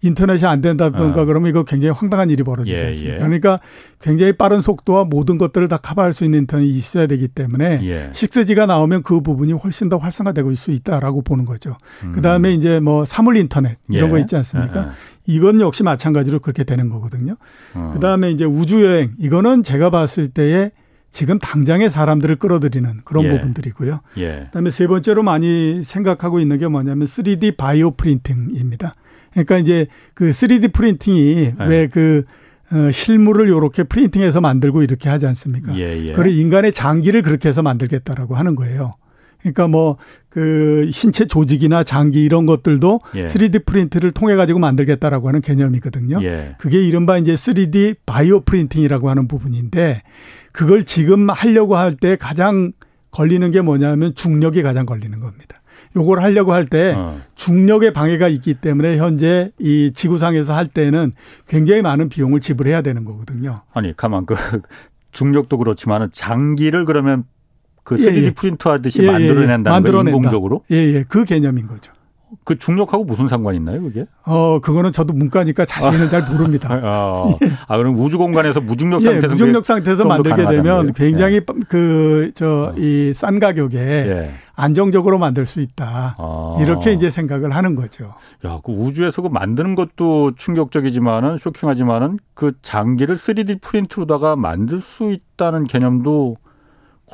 [0.00, 1.24] 인터넷이 안 된다든가 아.
[1.24, 3.14] 그러면 이거 굉장히 황당한 일이 벌어지지 예, 않습니까?
[3.14, 3.18] 예.
[3.18, 3.60] 그러니까
[4.00, 8.10] 굉장히 빠른 속도와 모든 것들을 다 커버할 수 있는 인터넷이 있어야 되기 때문에 예.
[8.12, 11.76] 6G가 나오면 그 부분이 훨씬 더 활성화되고 있을 수 있다라고 보는 거죠.
[12.04, 12.12] 음.
[12.12, 14.12] 그다음에 이제 뭐 사물 인터넷 이런 예.
[14.12, 14.80] 거 있지 않습니까?
[14.80, 14.92] 아, 아.
[15.26, 17.36] 이건 역시 마찬가지로 그렇게 되는 거거든요.
[17.74, 17.92] 어.
[17.94, 20.70] 그다음에 이제 우주 여행 이거는 제가 봤을 때에
[21.10, 23.30] 지금 당장의 사람들을 끌어들이는 그런 예.
[23.30, 24.00] 부분들이고요.
[24.18, 24.42] 예.
[24.46, 28.94] 그다음에 세 번째로 많이 생각하고 있는 게 뭐냐면 3D 바이오 프린팅입니다.
[29.44, 31.66] 그러니까 이제 그 3D 프린팅이 네.
[31.66, 32.24] 왜그
[32.70, 35.76] 어, 실물을 요렇게 프린팅해서 만들고 이렇게 하지 않습니까?
[35.78, 36.12] 예, 예.
[36.12, 38.94] 그래 인간의 장기를 그렇게 해서 만들겠다라고 하는 거예요.
[39.40, 39.96] 그러니까 뭐
[40.38, 43.24] 그 신체 조직이나 장기 이런 것들도 예.
[43.24, 46.22] 3D 프린트를 통해 가지고 만들겠다라고 하는 개념이거든요.
[46.22, 46.54] 예.
[46.58, 50.02] 그게 이른바 이제 3D 바이오 프린팅이라고 하는 부분인데
[50.52, 52.70] 그걸 지금 하려고 할 때 가장
[53.10, 55.57] 걸리는 게 뭐냐면 중력이 가장 걸리는 겁니다.
[55.96, 57.20] 요걸 하려고 할때 어.
[57.34, 61.12] 중력의 방해가 있기 때문에 현재 이 지구상에서 할 때는
[61.46, 63.62] 굉장히 많은 비용을 지불해야 되는 거거든요.
[63.72, 64.34] 아니, 가만 그
[65.12, 67.24] 중력도 그렇지만은 장기를 그러면
[67.82, 68.30] 그 3D 예, 예.
[68.32, 69.12] 프린터 하듯이 예, 예, 예.
[69.12, 70.16] 만들어낸다는 만들어낸다.
[70.16, 70.62] 인공적으로?
[70.70, 71.04] 예, 예.
[71.08, 71.92] 그 개념인 거죠.
[72.44, 74.06] 그 중력하고 무슨 상관 있나요, 그게?
[74.24, 76.08] 어, 그거는 저도 문과니까 자세히는 아.
[76.08, 76.68] 잘 모릅니다.
[76.82, 77.22] 아,
[77.66, 81.40] 아, 그럼 우주 공간에서 무중력 상태에서 예, 무중력 상태에서 만들게 되면 굉장히 예.
[81.68, 84.30] 그, 저, 이 싼 가격에 예.
[84.54, 86.16] 안정적으로 만들 수 있다.
[86.18, 86.56] 아.
[86.60, 88.12] 이렇게 이제 생각을 하는 거죠.
[88.44, 95.64] 야, 그 우주에서 그 만드는 것도 충격적이지만은 쇼킹하지만은 그 장기를 3D 프린트로다가 만들 수 있다는
[95.64, 96.36] 개념도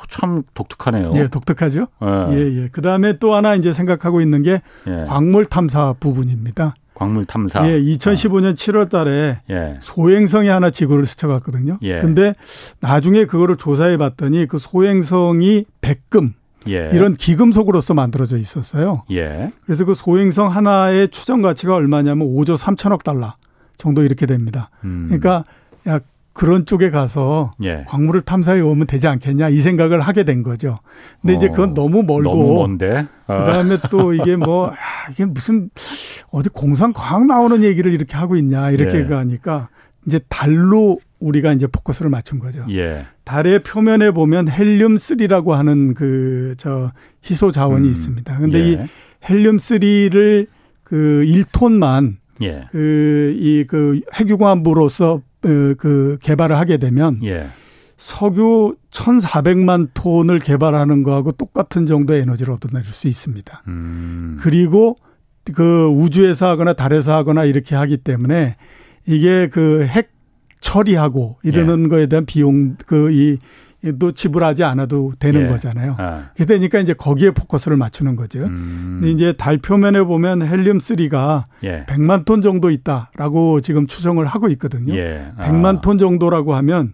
[0.09, 1.11] 참 독특하네요.
[1.13, 1.87] 예, 독특하죠.
[2.03, 2.63] 예, 예.
[2.63, 2.69] 예.
[2.71, 5.03] 그 다음에 또 하나 이제 생각하고 있는 게 예.
[5.07, 6.75] 광물 탐사 부분입니다.
[6.93, 7.67] 광물 탐사.
[7.67, 8.53] 예, 2015년 아.
[8.53, 9.79] 7월 달에 예.
[9.81, 11.77] 소행성이 하나 지구를 스쳐갔거든요.
[11.81, 11.99] 예.
[12.01, 12.33] 근데
[12.79, 16.33] 나중에 그거를 조사해 봤더니 그 소행성이 백금
[16.67, 16.89] 예.
[16.93, 19.03] 이런 기금속으로서 만들어져 있었어요.
[19.11, 19.51] 예.
[19.65, 23.33] 그래서 그 소행성 하나의 추정 가치가 얼마냐면 5조 3천억 달러
[23.77, 24.69] 정도 이렇게 됩니다.
[24.83, 25.05] 음.
[25.07, 25.43] 그러니까
[25.85, 26.03] 약
[26.35, 27.85] 그런 쪽에 가서 예.
[27.87, 30.79] 광물을 탐사해 오면 되지 않겠냐 이 생각을 하게 된 거죠.
[31.21, 33.07] 근데 어, 이제 그건 너무 멀고 너무 먼데.
[33.25, 33.37] 어.
[33.37, 34.73] 그다음에 또 이게 뭐 야,
[35.11, 35.69] 이게 무슨
[36.31, 39.13] 어디 공상 과학 나오는 얘기를 이렇게 하고 있냐 이렇게 예.
[39.13, 39.69] 하니까
[40.05, 42.65] 이제 달로 우리가 이제 포커스를 맞춘 거죠.
[42.69, 43.05] 예.
[43.23, 46.91] 달의 표면에 보면 헬륨 3라고 하는 그 저
[47.23, 47.91] 희소 자원이 음.
[47.91, 48.37] 있습니다.
[48.39, 48.71] 근데 예.
[48.71, 48.77] 이
[49.29, 50.47] 헬륨 3를
[50.83, 52.67] 그 1톤만 예.
[52.71, 55.21] 그이그 그 핵유관부로서 어,
[55.77, 57.47] 그 개발을 하게 되면 예.
[57.97, 63.63] 석유 1,400만 톤을 개발하는 거하고 똑같은 정도의 에너지를 얻어낼 수 있습니다.
[63.67, 64.37] 음.
[64.41, 64.97] 그리고
[65.53, 68.55] 그 우주에서 하거나 달에서 하거나 이렇게 하기 때문에
[69.05, 70.11] 이게 그 핵
[70.59, 71.89] 처리하고 이러는 예.
[71.89, 73.37] 거에 대한 비용 그 이
[73.93, 75.47] 또 지불하지 않아도 되는 예.
[75.47, 75.95] 거잖아요.
[75.97, 76.29] 아.
[76.37, 78.39] 그러니까 이제 거기에 포커스를 맞추는 거죠.
[78.45, 78.99] 음.
[79.01, 81.81] 근데 이제 달 표면에 보면 헬륨 3가 예.
[81.87, 84.95] 100만 톤 정도 있다라고 지금 추정을 하고 있거든요.
[84.95, 85.27] 예.
[85.37, 85.47] 아.
[85.49, 86.93] 100만 톤 정도라고 하면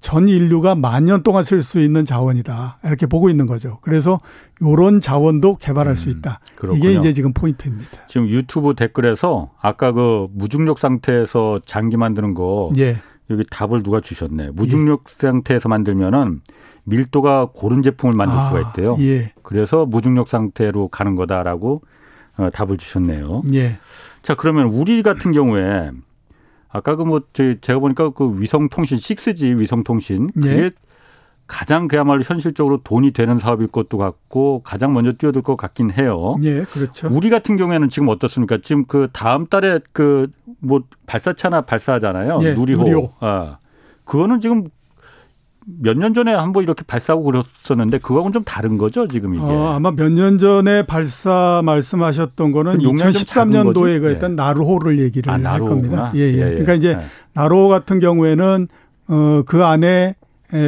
[0.00, 2.78] 전 인류가 만 년 동안 쓸 수 있는 자원이다.
[2.84, 3.78] 이렇게 보고 있는 거죠.
[3.80, 4.20] 그래서
[4.60, 6.40] 요런 자원도 개발할 음, 수 있다.
[6.56, 6.78] 그렇군요.
[6.90, 7.90] 이게 이제 지금 포인트입니다.
[8.08, 12.96] 지금 유튜브 댓글에서 아까 그 무중력 상태에서 장기 만드는 거 예.
[13.30, 14.50] 여기 답을 누가 주셨네.
[14.50, 15.14] 무중력 예.
[15.18, 16.40] 상태에서 만들면은
[16.84, 18.96] 밀도가 고른 제품을 만들 아, 수가 있대요.
[19.00, 19.32] 예.
[19.42, 21.82] 그래서 무중력 상태로 가는 거다라고
[22.36, 23.42] 어, 답을 주셨네요.
[23.54, 23.78] 예.
[24.22, 25.90] 자, 그러면 우리 같은 경우에
[26.68, 30.48] 아까 그 뭐 제가 보니까 그 위성통신 6G 위성통신 예.
[30.48, 30.70] 그게
[31.46, 36.36] 가장 그야말로 현실적으로 돈이 되는 사업일 것도 같고 가장 먼저 뛰어들 것 같긴 해요.
[36.42, 37.08] 예, 그렇죠.
[37.10, 38.58] 우리 같은 경우에는 지금 어떻습니까?
[38.62, 40.28] 지금 그 다음 달에 그
[40.60, 42.36] 뭐 발사차나 발사하잖아요.
[42.42, 42.82] 예, 누리호.
[42.82, 43.12] 누리호.
[43.20, 43.58] 아.
[44.04, 44.64] 그거는 지금
[45.66, 49.42] 몇 년 전에 한번 이렇게 발사하고 그랬었는데 그거하고는 좀 다른 거죠, 지금 이게.
[49.44, 54.34] 어, 아마 몇 년 전에 발사 말씀하셨던 거는 2013년도에 그 했던 예.
[54.34, 56.12] 나루호를 얘기를 아, 할 겁니다.
[56.14, 56.32] 예, 예.
[56.34, 56.48] 예, 예.
[56.50, 57.04] 그러니까 이제 예.
[57.34, 58.68] 나루호 같은 경우에는
[59.08, 60.14] 어, 그 안에 에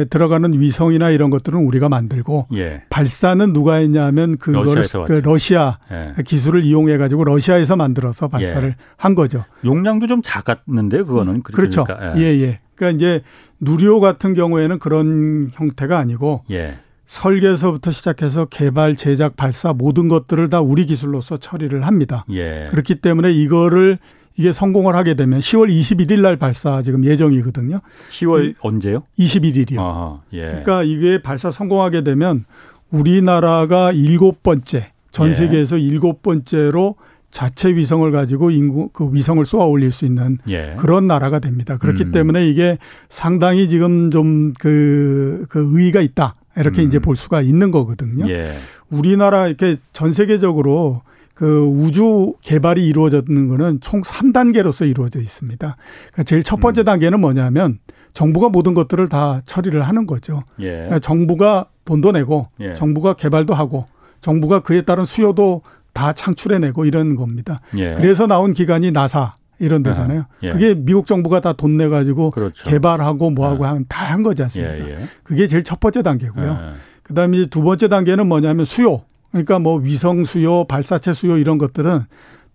[0.09, 2.83] 들어가는 위성이나 이런 것들은 우리가 만들고 예.
[2.89, 6.13] 발사는 누가 했냐면 그거를 그 러시아 예.
[6.23, 8.75] 기술을 이용해 가지고 러시아에서 만들어서 발사를 예.
[8.97, 9.45] 한 거죠.
[9.63, 11.85] 용량도 좀 작았는데 그거는 그렇죠.
[11.85, 12.17] 그러니까.
[12.17, 12.21] 예.
[12.21, 12.59] 예, 예.
[12.75, 13.21] 그러니까 이제
[13.59, 16.79] 누리호 같은 경우에는 그런 형태가 아니고 예.
[17.05, 22.25] 설계서부터 시작해서 개발, 제작, 발사 모든 것들을 다 우리 기술로서 처리를 합니다.
[22.31, 22.67] 예.
[22.69, 23.97] 그렇기 때문에 이거를
[24.37, 27.79] 이게 성공을 하게 되면 10월 21일 날 발사 지금 예정이거든요.
[28.11, 29.03] 10월 언제요?
[29.17, 29.79] 21일이요.
[29.79, 30.41] 아하, 예.
[30.41, 32.45] 그러니까 이게 발사 성공하게 되면
[32.91, 35.33] 우리나라가 일곱 번째 전 예.
[35.33, 36.95] 세계에서 일곱 번째로
[37.31, 40.75] 자체 위성을 가지고 인구 그 위성을 쏘아 올릴 수 있는 예.
[40.77, 41.77] 그런 나라가 됩니다.
[41.77, 42.11] 그렇기 음.
[42.11, 42.77] 때문에 이게
[43.09, 46.35] 상당히 지금 좀그그 의의가 있다.
[46.57, 46.87] 이렇게 음.
[46.87, 48.29] 이제 볼 수가 있는 거거든요.
[48.29, 48.55] 예.
[48.89, 51.01] 우리나라 이렇게 전 세계적으로
[51.37, 55.77] 그 우주 개발이 이루어졌는 거는 총 3단계로서 이루어져 있습니다.
[56.07, 56.85] 그러니까 제일 첫 번째 음.
[56.85, 57.77] 단계는 뭐냐면
[58.13, 60.41] 정부가 모든 것들을 다 처리를 하는 거죠.
[60.59, 60.71] 예.
[60.71, 62.73] 그러니까 정부가 돈도 내고 예.
[62.73, 63.85] 정부가 개발도 하고
[64.21, 65.61] 정부가 그에 따른 수요도
[65.93, 67.61] 다 창출해내고 이런 겁니다.
[67.77, 67.93] 예.
[67.93, 70.25] 그래서 나온 기관이 나사 이런 데잖아요.
[70.41, 70.49] 예.
[70.51, 72.67] 그게 미국 정부가 다 돈 내가지고 그렇죠.
[72.67, 73.83] 개발하고 뭐하고 예.
[73.87, 74.79] 다한 거지 않습니까?
[74.79, 74.97] 예, 예.
[75.23, 76.57] 그게 제일 첫 번째 단계고요.
[77.03, 79.01] 그 다음에 두 번째 단계는 뭐냐면 수요.
[79.31, 82.01] 그러니까 뭐 위성 수요, 발사체 수요 이런 것들은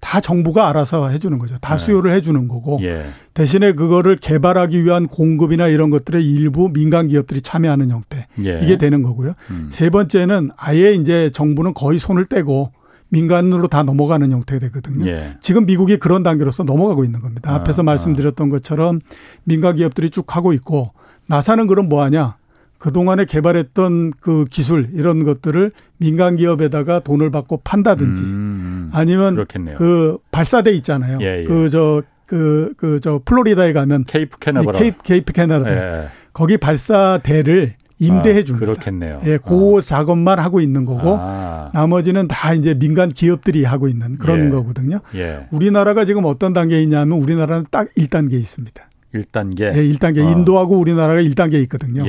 [0.03, 1.57] 다 정부가 알아서 해주는 거죠.
[1.61, 1.79] 다 네.
[1.79, 3.05] 수요를 해주는 거고 예.
[3.35, 8.59] 대신에 그거를 개발하기 위한 공급이나 이런 것들의 일부 민간 기업들이 참여하는 형태 예.
[8.62, 9.35] 이게 되는 거고요.
[9.51, 9.68] 음.
[9.70, 12.73] 세 번째는 아예 이제 정부는 거의 손을 떼고
[13.11, 15.07] 민간으로 다 넘어가는 형태가 되거든요.
[15.07, 15.37] 예.
[15.41, 17.53] 지금 미국이 그런 단계로서 넘어가고 있는 겁니다.
[17.53, 18.99] 아, 앞에서 아, 말씀드렸던 것처럼
[19.45, 20.93] 민간 기업들이 쭉 하고 있고
[21.27, 22.37] 나사는 그럼 뭐 하냐?
[22.83, 29.76] 그동안에 개발했던 그 기술 이런 것들을 민간 기업에다가 돈을 받고 판다든지 음, 아니면 그렇겠네요.
[29.76, 31.18] 그 발사대 있잖아요.
[31.20, 31.45] 예, 예.
[31.45, 36.09] 그저 그 그 저 플로리다에 가면 케이프 캐나베라 케이프, 케이프 캐나베라 예.
[36.33, 38.66] 거기 발사대를 임대해 아, 줍니다.
[38.66, 39.20] 그렇겠네요.
[39.26, 39.80] 예, 그 아.
[39.80, 41.70] 작업만 하고 있는 거고 아.
[41.72, 44.51] 나머지는 다 이제 민간 기업들이 하고 있는 그런 예.
[44.51, 44.99] 거거든요.
[45.14, 45.47] 예.
[45.53, 48.83] 우리나라가 지금 어떤 단계에 있냐면 우리나라는 딱 1단계에 있습니다.
[49.14, 49.61] 1단계.
[49.61, 50.26] 예, 1단계.
[50.26, 50.30] 어.
[50.33, 52.05] 인도하고 우리나라가 1단계에 있거든요.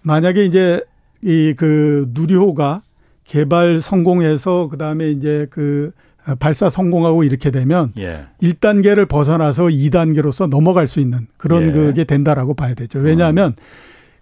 [0.00, 0.08] 예.
[0.08, 0.82] 만약에 이제
[1.22, 2.82] 이 그 누리호가
[3.24, 5.92] 개발 성공해서 그다음에 이제 그
[6.38, 8.26] 발사 성공하고 이렇게 되면 예.
[8.42, 11.72] 1단계를 벗어나서 2단계로서 넘어갈 수 있는 그런 예.
[11.72, 12.98] 그게 된다라고 봐야 되죠.
[12.98, 13.62] 왜냐하면 어.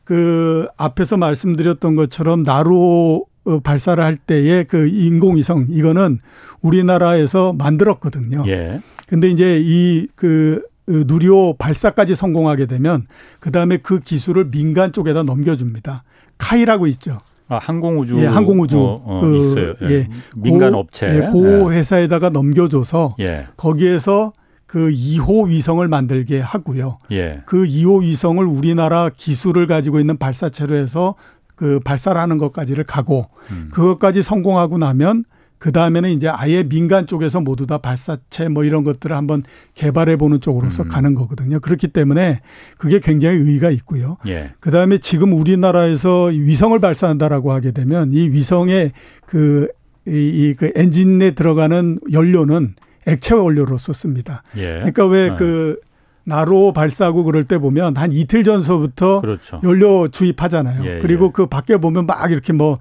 [0.04, 6.18] 그 앞에서 말씀드렸던 것처럼 나로 어, 발사를 할 때의 그 인공위성 이거는
[6.60, 8.44] 우리나라에서 만들었거든요.
[8.46, 8.80] 예.
[9.06, 13.06] 근데 이제 이그 그 누리호 발사까지 성공하게 되면
[13.40, 16.02] 그 다음에 그 기술을 민간 쪽에다 넘겨줍니다.
[16.38, 17.20] 카이라고 있죠.
[17.48, 18.20] 아, 항공우주.
[18.20, 18.78] 예, 항공우주.
[18.78, 19.74] 어, 어, 그, 있어요.
[19.82, 19.90] 예.
[19.90, 20.08] 예.
[20.36, 21.06] 민간 고, 업체.
[21.06, 21.78] 예, 고 예.
[21.78, 23.46] 회사에다가 넘겨줘서 예.
[23.56, 24.32] 거기에서
[24.66, 26.98] 그 2호 위성을 만들게 하고요.
[27.10, 27.40] 예.
[27.46, 31.14] 그 2호 위성을 우리나라 기술을 가지고 있는 발사체로 해서
[31.56, 33.70] 그 발사를 하는 것까지를 가고 음.
[33.72, 35.24] 그것까지 성공하고 나면
[35.58, 39.42] 그 다음에는 이제 아예 민간 쪽에서 모두 다 발사체 뭐 이런 것들을 한번
[39.74, 40.88] 개발해 보는 쪽으로서 음.
[40.88, 41.60] 가는 거거든요.
[41.60, 42.40] 그렇기 때문에
[42.78, 44.16] 그게 굉장히 의의가 있고요.
[44.26, 44.52] 예.
[44.60, 48.92] 그 다음에 지금 우리나라에서 위성을 발사한다라고 하게 되면 이 위성의
[49.26, 49.68] 그,
[50.06, 52.74] 이, 그 엔진에 들어가는 연료는
[53.06, 54.42] 액체 원료로 썼습니다.
[54.56, 54.74] 예.
[54.74, 55.88] 그러니까 왜그 네.
[56.28, 59.60] 나로 발사하고 그럴 때 보면 한 이틀 전서부터 그렇죠.
[59.64, 60.84] 연료 주입하잖아요.
[60.84, 61.30] 예, 그리고 예.
[61.32, 62.78] 그 밖에 보면 막 이렇게 뭐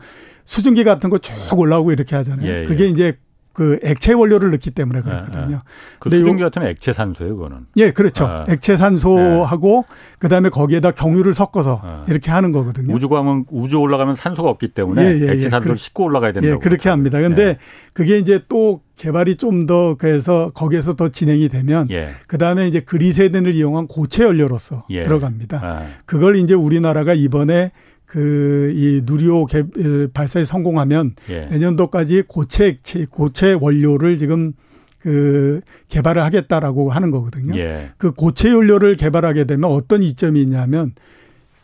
[0.47, 2.47] 수증기 같은 거 쭉 올라오고 이렇게 하잖아요.
[2.47, 2.87] 예, 그게 예.
[2.87, 3.17] 이제
[3.51, 5.47] 그 액체 원료를 넣기 때문에 그렇거든요.
[5.49, 5.59] 예, 예.
[5.97, 7.65] 그 수증기 같은 액체 산소예요, 그거는.
[7.77, 8.25] 예, 그렇죠.
[8.25, 8.45] 아.
[8.49, 9.95] 액체 산소하고 예.
[10.19, 12.05] 그다음에 거기에다 경유를 섞어서 아.
[12.07, 12.93] 이렇게 하는 거거든요.
[12.93, 16.53] 우주 가면 우주 올라가면 산소가 없기 때문에 예, 예, 액체 산소를 싣고 올라가야 된다고.
[16.53, 17.19] 예, 그렇게 합니다.
[17.19, 17.57] 근데
[17.93, 21.87] 그게 이제 또 개발이 좀 더 그래서 거기에서 더 진행이 되면
[22.27, 25.61] 그다음에 이제 그리세덴을 이용한 고체 연료로서 들어갑니다.
[25.63, 25.85] 아.
[26.05, 27.71] 그걸 이제 우리나라가 이번에
[28.07, 29.63] 그 이 누리호 개,
[30.13, 31.45] 발사에 성공하면 예.
[31.47, 32.77] 내년도까지 고체
[33.09, 34.53] 고체 원료를 지금
[34.99, 37.57] 그 개발을 하겠다라고 하는 거거든요.
[37.57, 37.89] 예.
[37.97, 40.93] 그 고체 연료를 개발하게 되면 어떤 이점이 있냐면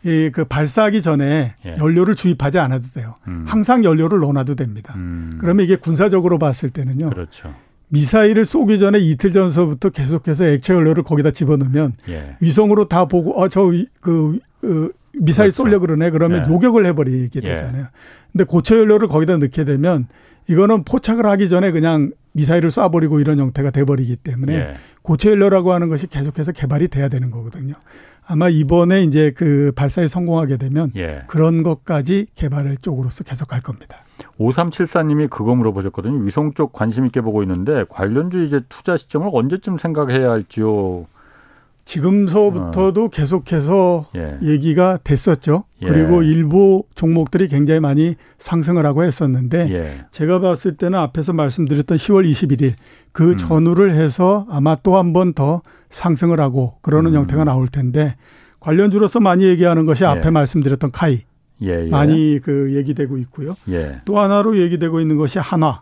[0.04, 1.76] 이그 발사하기 전에 예.
[1.78, 3.14] 연료를 주입하지 않아도 돼요.
[3.26, 3.44] 음.
[3.46, 4.94] 항상 연료를 넣어놔도 됩니다.
[4.96, 5.38] 음.
[5.40, 7.10] 그러면 이게 군사적으로 봤을 때는요.
[7.10, 7.54] 그렇죠.
[7.88, 12.36] 미사일을 쏘기 전에 이틀 전서부터 계속해서 액체 연료를 거기다 집어넣으면 예.
[12.40, 15.62] 위성으로 다 보고 어저그 그, 미사일 그렇죠.
[15.62, 16.52] 쏠려 그러네 그러면 예.
[16.52, 17.46] 요격을 해버리게 예.
[17.46, 17.82] 되잖아요.
[17.82, 17.88] 예.
[18.32, 20.06] 근데 고체 연료를 거기다 넣게 되면
[20.48, 24.74] 이거는 포착을 하기 전에 그냥 미사일을 쏴버리고 이런 형태가 돼버리기 때문에 예.
[25.02, 27.74] 고체 연료라고 하는 것이 계속해서 개발이 돼야 되는 거거든요.
[28.26, 31.22] 아마 이번에 이제 그 발사에 성공하게 되면 예.
[31.26, 33.98] 그런 것까지 개발을 쪽으로서 계속 갈 겁니다.
[34.38, 36.20] 5374님이 그거 물어보셨거든요.
[36.24, 41.06] 위성 쪽 관심 있게 보고 있는데 관련주 이제 투자 시점을 언제쯤 생각해야 할지요?
[41.84, 43.08] 지금서부터도 어.
[43.08, 44.38] 계속해서 예.
[44.42, 45.64] 얘기가 됐었죠.
[45.82, 45.86] 예.
[45.86, 50.04] 그리고 일부 종목들이 굉장히 많이 상승을 하고 했었는데 예.
[50.10, 52.72] 제가 봤을 때는 앞에서 말씀드렸던 10월 21일
[53.12, 53.36] 그 음.
[53.36, 57.18] 전후를 해서 아마 또 한 번 더 상승을 하고 그러는 음.
[57.18, 58.16] 형태가 나올 텐데
[58.60, 60.30] 관련주로서 많이 얘기하는 것이 앞에 예.
[60.30, 61.20] 말씀드렸던 카이
[61.62, 61.88] 예, 예.
[61.90, 63.54] 많이 그 얘기되고 있고요.
[64.04, 65.80] 또 하나로 얘기되고 있는 것이 한화.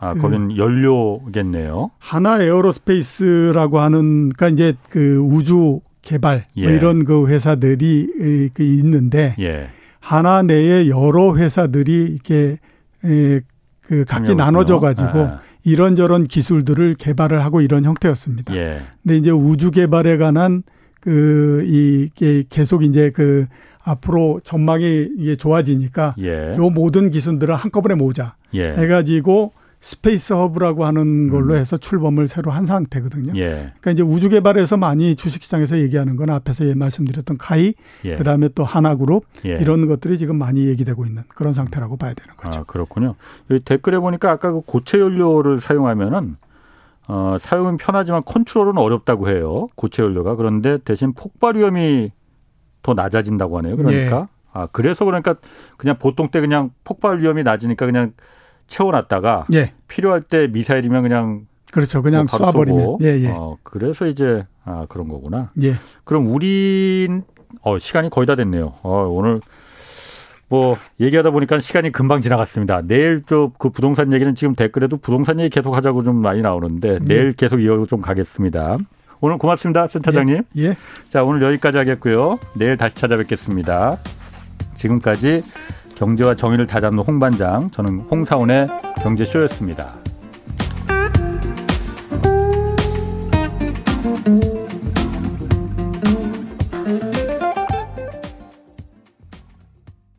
[0.00, 1.90] 아, 거긴 그 연료겠네요.
[1.98, 6.68] 한화 에어로스페이스라고 하는 그러니까 이제 그 우주 개발 뭐 예.
[6.68, 9.68] 뭐 이런 그 회사들이 그 있는데 예.
[10.00, 12.58] 한화 내에 여러 회사들이 이렇게
[13.02, 15.40] 그 각기 나눠져 가지고 아.
[15.64, 18.56] 이런저런 기술들을 개발을 하고 이런 형태였습니다.
[18.56, 18.80] 예.
[19.02, 20.62] 근데 이제 우주 개발에 관한
[21.00, 23.46] 그 이게 계속 이제 그
[23.82, 26.54] 앞으로 전망이 이게 좋아지니까 예.
[26.56, 28.72] 요 모든 기술들을 한꺼번에 모으자 예.
[28.72, 31.58] 해가지고 스페이스 허브라고 하는 걸로 음.
[31.58, 33.32] 해서 출범을 새로 한 상태거든요.
[33.36, 33.72] 예.
[33.80, 37.72] 그러니까 이제 우주 개발에서 많이 주식시장에서 얘기하는 건 앞에서 예 말씀드렸던 KAI,
[38.04, 38.16] 예.
[38.16, 39.52] 그다음에 또 한화그룹 예.
[39.52, 42.60] 이런 것들이 지금 많이 얘기되고 있는 그런 상태라고 봐야 되는 거죠.
[42.60, 43.14] 아, 그렇군요.
[43.64, 46.36] 댓글에 보니까 아까 그 고체 연료를 사용하면은
[47.08, 49.66] 어, 사용은 편하지만 컨트롤은 어렵다고 해요.
[49.76, 50.36] 고체 연료가.
[50.36, 52.12] 그런데 대신 폭발 위험이
[52.82, 53.76] 더 낮아진다고 하네요.
[53.76, 54.20] 그러니까.
[54.20, 54.40] 예.
[54.52, 55.36] 아, 그래서 그러니까
[55.76, 58.12] 그냥 보통 때 그냥 폭발 위험이 낮으니까 그냥
[58.70, 59.72] 채워놨다가 예.
[59.88, 62.02] 필요할 때 미사일이면 그냥 그렇죠.
[62.02, 63.02] 그냥 뭐 쏴버리면.
[63.02, 63.28] 예, 예.
[63.28, 65.50] 어, 그래서 이제 아 그런 거구나.
[65.62, 65.74] 예.
[66.04, 67.08] 그럼 우리
[67.62, 68.74] 어 시간이 거의 다 됐네요.
[68.82, 69.40] 어 오늘
[70.48, 72.82] 뭐 얘기하다 보니까 시간이 금방 지나갔습니다.
[72.82, 76.98] 내일 좀 그 부동산 얘기는 지금 댓글에도 부동산 얘기 계속 하자고 좀 많이 나오는데 예.
[77.00, 78.78] 내일 계속 이어서 좀 가겠습니다.
[79.20, 80.42] 오늘 고맙습니다, 센터장님.
[80.56, 80.62] 예.
[80.62, 80.76] 예.
[81.08, 82.38] 자 오늘 여기까지 하겠고요.
[82.54, 83.98] 내일 다시 찾아뵙겠습니다.
[84.74, 85.42] 지금까지
[86.00, 88.68] 경제와 정의를 다잡는 홍반장, 저는 홍사원의
[89.02, 89.96] 경제쇼였습니다.